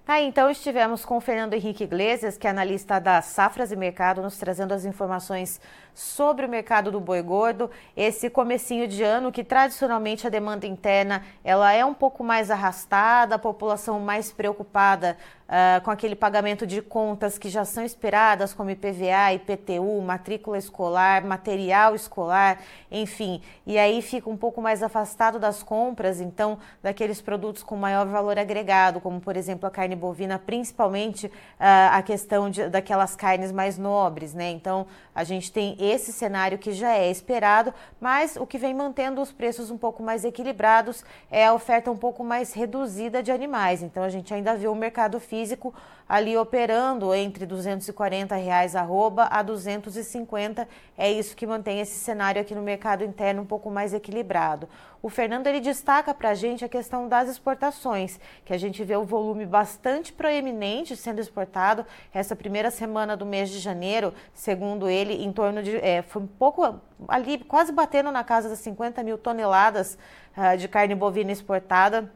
Tá, 0.04 0.20
então 0.20 0.50
estivemos 0.50 1.06
com 1.06 1.16
o 1.16 1.22
Fernando 1.22 1.54
Henrique 1.54 1.84
Iglesias, 1.84 2.36
que 2.36 2.48
é 2.48 2.50
analista 2.50 3.00
da 3.00 3.22
Safras 3.22 3.72
e 3.72 3.76
Mercado, 3.76 4.22
nos 4.22 4.38
trazendo 4.38 4.74
as 4.74 4.84
informações 4.84 5.62
sobre 5.94 6.46
o 6.46 6.50
mercado 6.50 6.92
do 6.92 7.00
boi 7.00 7.22
gordo. 7.22 7.70
Esse 7.96 8.30
comecinho 8.30 8.88
de 8.88 9.04
ano 9.04 9.32
que 9.32 9.44
tradicionalmente 9.44 10.26
a 10.26 10.30
demanda 10.30 10.66
interna 10.66 11.24
ela 11.44 11.72
é 11.74 11.84
um 11.86 11.94
pouco 11.94 12.24
mais 12.24 12.50
arrastada, 12.50 13.36
a 13.36 13.40
população 13.40 14.00
mais 14.00 14.32
preocupada 14.32 15.18
uh, 15.52 15.82
com 15.82 15.92
aquele 15.92 16.16
pagamento 16.16 16.66
de 16.66 16.82
contas 16.82 17.38
que 17.38 17.50
já 17.50 17.66
são 17.66 17.84
esperadas, 17.84 18.54
como 18.54 18.70
IPVA, 18.70 19.34
IPTU, 19.34 20.02
matrícula 20.02 20.58
escolar, 20.58 21.24
material 21.24 21.94
escolar, 21.94 22.60
enfim. 22.90 23.42
E 23.68 23.78
aí 23.78 24.02
fica 24.02 24.30
um 24.30 24.38
pouco 24.38 24.62
mais 24.62 24.82
afastado 24.82 25.38
das 25.38 25.62
compras, 25.62 26.22
então, 26.22 26.58
daqueles 26.82 27.22
produtos 27.22 27.62
com 27.62 27.76
maior 27.76 28.08
valor 28.08 28.40
agregado, 28.40 29.02
como 29.02 29.20
por 29.20 29.36
exemplo 29.36 29.68
a 29.68 29.72
carne 29.72 29.96
bovina, 29.96 30.40
principalmente 30.40 31.28
uh, 31.28 31.32
a 31.92 32.02
questão 32.02 32.50
de, 32.50 32.70
daquelas 32.70 33.16
carnes 33.16 33.52
mais 33.52 33.78
nobres, 33.78 34.34
né? 34.34 34.50
Então, 34.50 34.88
a 35.14 35.24
gente 35.24 35.52
tem 35.52 35.76
esse 35.84 36.14
cenário 36.14 36.58
que 36.58 36.72
já 36.72 36.94
é 36.94 37.10
esperado, 37.10 37.74
mas 38.00 38.36
o 38.36 38.46
que 38.46 38.58
vem 38.58 38.74
mantendo 38.74 39.22
os 39.22 39.32
preços 39.32 39.72
um 39.72 39.78
pouco 39.78 40.04
mais 40.04 40.24
equilibrados 40.24 41.04
é 41.30 41.46
a 41.46 41.54
oferta 41.54 41.90
um 41.92 41.98
pouco 41.98 42.24
mais 42.24 42.54
reduzida 42.54 43.24
de 43.24 43.32
animais. 43.32 43.82
Então, 43.82 44.04
a 44.04 44.10
gente 44.10 44.34
ainda 44.34 44.56
vê 44.56 44.68
o 44.68 44.76
mercado 44.76 45.20
físico 45.20 45.74
ali 46.08 46.38
operando 46.38 47.14
entre 47.14 47.46
240 47.46 48.36
reais 48.36 48.76
arroba 48.76 49.30
a 49.32 49.42
250. 49.42 50.68
É 50.98 51.10
isso 51.10 51.36
que 51.36 51.48
mantém 51.48 51.80
esse 51.80 51.98
cenário 52.00 52.42
aqui 52.42 52.54
no 52.54 52.62
mercado 52.62 53.04
interno 53.04 53.42
um 53.42 53.46
pouco 53.46 53.72
mais 53.72 53.94
equilibrado. 53.94 54.68
O 55.02 55.10
Fernando 55.10 55.48
ele 55.48 55.60
destaca 55.60 56.14
para 56.14 56.30
a 56.30 56.34
gente 56.36 56.64
a 56.64 56.70
questão 56.70 57.08
das 57.08 57.28
exportações, 57.28 58.20
que 58.46 58.54
a 58.54 58.58
gente 58.58 58.84
vê 58.84 58.96
o 58.96 59.04
volume 59.04 59.48
bastante 59.48 60.14
proeminente 60.14 60.96
sendo 60.96 61.20
exportado. 61.20 61.86
Essa 62.14 62.36
primeira 62.36 62.70
semana 62.70 63.18
do 63.18 63.26
mês 63.26 63.50
de 63.50 63.58
janeiro, 63.58 64.14
segundo 64.34 64.88
ele, 64.88 65.24
em 65.24 65.32
torno 65.32 65.64
de 65.64 65.76
é, 65.78 66.04
foi 66.04 66.22
um 66.22 66.28
pouco 66.28 66.80
ali 67.08 67.40
quase 67.40 67.72
batendo 67.72 68.12
na 68.12 68.24
casa 68.24 68.48
das 68.48 68.60
50 68.60 69.02
mil 69.02 69.18
toneladas 69.18 69.98
uh, 70.38 70.56
de 70.56 70.68
carne 70.68 70.94
bovina 70.94 71.32
exportada 71.32 72.12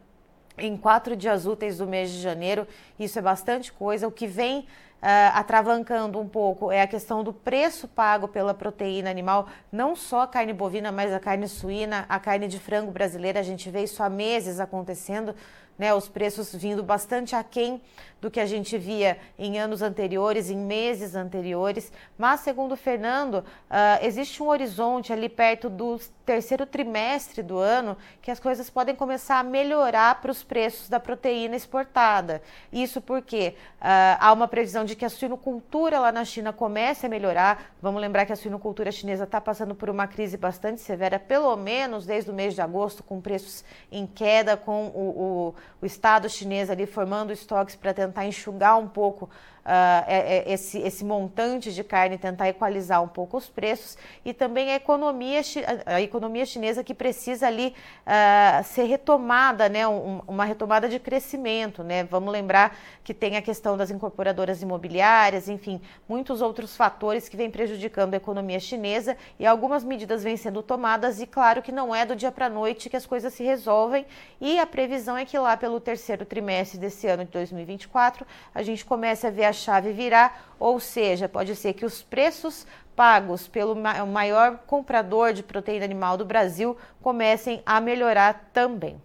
em 0.57 0.77
quatro 0.77 1.15
dias 1.15 1.45
úteis 1.45 1.79
do 1.79 1.87
mês 1.87 2.11
de 2.11 2.21
janeiro. 2.21 2.67
Isso 2.99 3.17
é 3.17 3.21
bastante 3.21 3.73
coisa. 3.73 4.07
O 4.07 4.11
que 4.11 4.27
vem 4.27 4.67
atravancando 5.01 6.19
um 6.19 6.27
pouco 6.27 6.71
é 6.71 6.81
a 6.81 6.87
questão 6.87 7.23
do 7.23 7.31
preço 7.31 7.87
pago 7.87 8.27
pela 8.27 8.53
proteína 8.53 9.09
animal, 9.09 9.47
não 9.71 9.95
só 9.95 10.21
a 10.21 10.27
carne 10.27 10.53
bovina, 10.53 10.91
mas 10.91 11.13
a 11.13 11.19
carne 11.19 11.47
suína, 11.47 12.05
a 12.09 12.19
carne 12.19 12.47
de 12.47 12.59
frango 12.59 12.91
brasileira. 12.91 13.39
A 13.39 13.43
gente 13.43 13.69
vê 13.69 13.83
isso 13.83 14.01
há 14.01 14.09
meses 14.09 14.59
acontecendo 14.59 15.35
né, 15.77 15.93
os 15.93 16.07
preços 16.07 16.53
vindo 16.55 16.81
bastante 16.81 17.35
aquém 17.35 17.81
do 18.25 18.31
que 18.31 18.39
a 18.39 18.45
gente 18.47 18.75
via 18.75 19.19
em 19.37 19.59
anos 19.59 19.83
anteriores, 19.83 20.49
em 20.49 20.57
meses 20.57 21.13
anteriores. 21.13 21.93
Mas, 22.17 22.39
segundo 22.39 22.75
Fernando, 22.75 23.35
uh, 23.35 24.01
existe 24.01 24.41
um 24.41 24.47
horizonte 24.47 25.13
ali 25.13 25.29
perto 25.29 25.69
do 25.69 25.99
terceiro 26.25 26.65
trimestre 26.65 27.43
do 27.43 27.59
ano 27.59 27.95
que 28.23 28.31
as 28.31 28.39
coisas 28.39 28.67
podem 28.67 28.95
começar 28.95 29.37
a 29.37 29.43
melhorar 29.43 30.21
para 30.21 30.31
os 30.31 30.43
preços 30.43 30.89
da 30.89 30.99
proteína 30.99 31.55
exportada. 31.55 32.41
Isso 32.73 32.99
porque 32.99 33.53
uh, 33.79 34.17
há 34.19 34.33
uma 34.33 34.47
previsão 34.47 34.83
de 34.85 34.95
que 34.95 35.05
a 35.05 35.09
suinocultura 35.09 35.99
lá 35.99 36.11
na 36.11 36.25
China 36.25 36.51
comece 36.51 37.05
a 37.05 37.09
melhorar. 37.09 37.75
Vamos 37.79 38.01
lembrar 38.01 38.25
que 38.25 38.33
a 38.33 38.35
suinocultura 38.35 38.91
chinesa 38.91 39.25
está 39.25 39.39
passando 39.39 39.75
por 39.75 39.87
uma 39.87 40.07
crise 40.07 40.35
bastante 40.35 40.81
severa, 40.81 41.19
pelo 41.19 41.55
menos 41.55 42.07
desde 42.07 42.31
o 42.31 42.33
mês 42.33 42.55
de 42.55 42.61
agosto, 42.61 43.03
com 43.03 43.21
preços 43.21 43.63
em 43.91 44.07
queda, 44.07 44.57
com 44.57 44.87
o, 44.87 45.51
o 45.51 45.55
o 45.81 45.87
Estado 45.87 46.27
chinês 46.27 46.71
ali 46.71 46.87
formando 46.87 47.31
estoques 47.31 47.75
para 47.75 47.93
tentar 47.93 48.14
enxugar 48.23 48.77
um 48.77 48.87
pouco 48.87 49.29
uh, 49.65 50.45
esse, 50.45 50.79
esse 50.79 51.03
montante 51.03 51.73
de 51.73 51.83
carne, 51.83 52.17
tentar 52.17 52.47
equalizar 52.47 53.01
um 53.01 53.07
pouco 53.07 53.37
os 53.37 53.47
preços 53.47 53.97
e 54.23 54.33
também 54.33 54.71
a 54.71 54.75
economia, 54.75 55.41
a 55.85 56.01
economia 56.01 56.45
chinesa 56.45 56.83
que 56.83 56.93
precisa 56.93 57.47
ali 57.47 57.73
uh, 58.05 58.63
ser 58.63 58.83
retomada, 58.83 59.67
né, 59.67 59.87
um, 59.87 60.21
uma 60.27 60.45
retomada 60.45 60.87
de 60.87 60.99
crescimento. 60.99 61.83
Né? 61.83 62.03
Vamos 62.03 62.31
lembrar 62.31 62.77
que 63.03 63.13
tem 63.13 63.35
a 63.37 63.41
questão 63.41 63.75
das 63.75 63.89
incorporadoras 63.89 64.61
imobiliárias, 64.61 65.49
enfim, 65.49 65.81
muitos 66.07 66.41
outros 66.41 66.75
fatores 66.75 67.27
que 67.27 67.37
vêm 67.37 67.49
prejudicando 67.49 68.13
a 68.13 68.17
economia 68.17 68.59
chinesa 68.59 69.17
e 69.39 69.45
algumas 69.45 69.83
medidas 69.83 70.23
vêm 70.23 70.37
sendo 70.37 70.61
tomadas 70.61 71.19
e 71.19 71.25
claro 71.25 71.61
que 71.61 71.71
não 71.71 71.93
é 71.93 72.05
do 72.05 72.15
dia 72.15 72.31
para 72.31 72.45
a 72.45 72.49
noite 72.49 72.89
que 72.89 72.97
as 72.97 73.05
coisas 73.05 73.33
se 73.33 73.43
resolvem 73.43 74.05
e 74.39 74.59
a 74.59 74.65
previsão 74.65 75.17
é 75.17 75.25
que 75.25 75.37
lá 75.37 75.57
pelo 75.57 75.79
terceiro 75.79 76.25
trimestre 76.25 76.79
desse 76.79 77.07
ano 77.07 77.25
de 77.25 77.31
2024 77.31 78.25
a 78.53 78.61
gente 78.61 78.85
comece 78.85 79.25
a 79.27 79.29
ver 79.29 79.45
a 79.45 79.54
chave 79.55 79.91
virar, 79.91 80.53
ou 80.59 80.79
seja, 80.79 81.27
pode 81.27 81.55
ser 81.55 81.73
que 81.73 81.85
os 81.85 82.03
preços 82.03 82.67
pagos 82.95 83.47
pelo 83.47 83.75
maior 83.75 84.59
comprador 84.67 85.33
de 85.33 85.41
proteína 85.41 85.83
animal 85.83 86.17
do 86.17 86.23
Brasil 86.25 86.77
comecem 87.01 87.61
a 87.65 87.81
melhorar 87.81 88.49
também. 88.53 89.01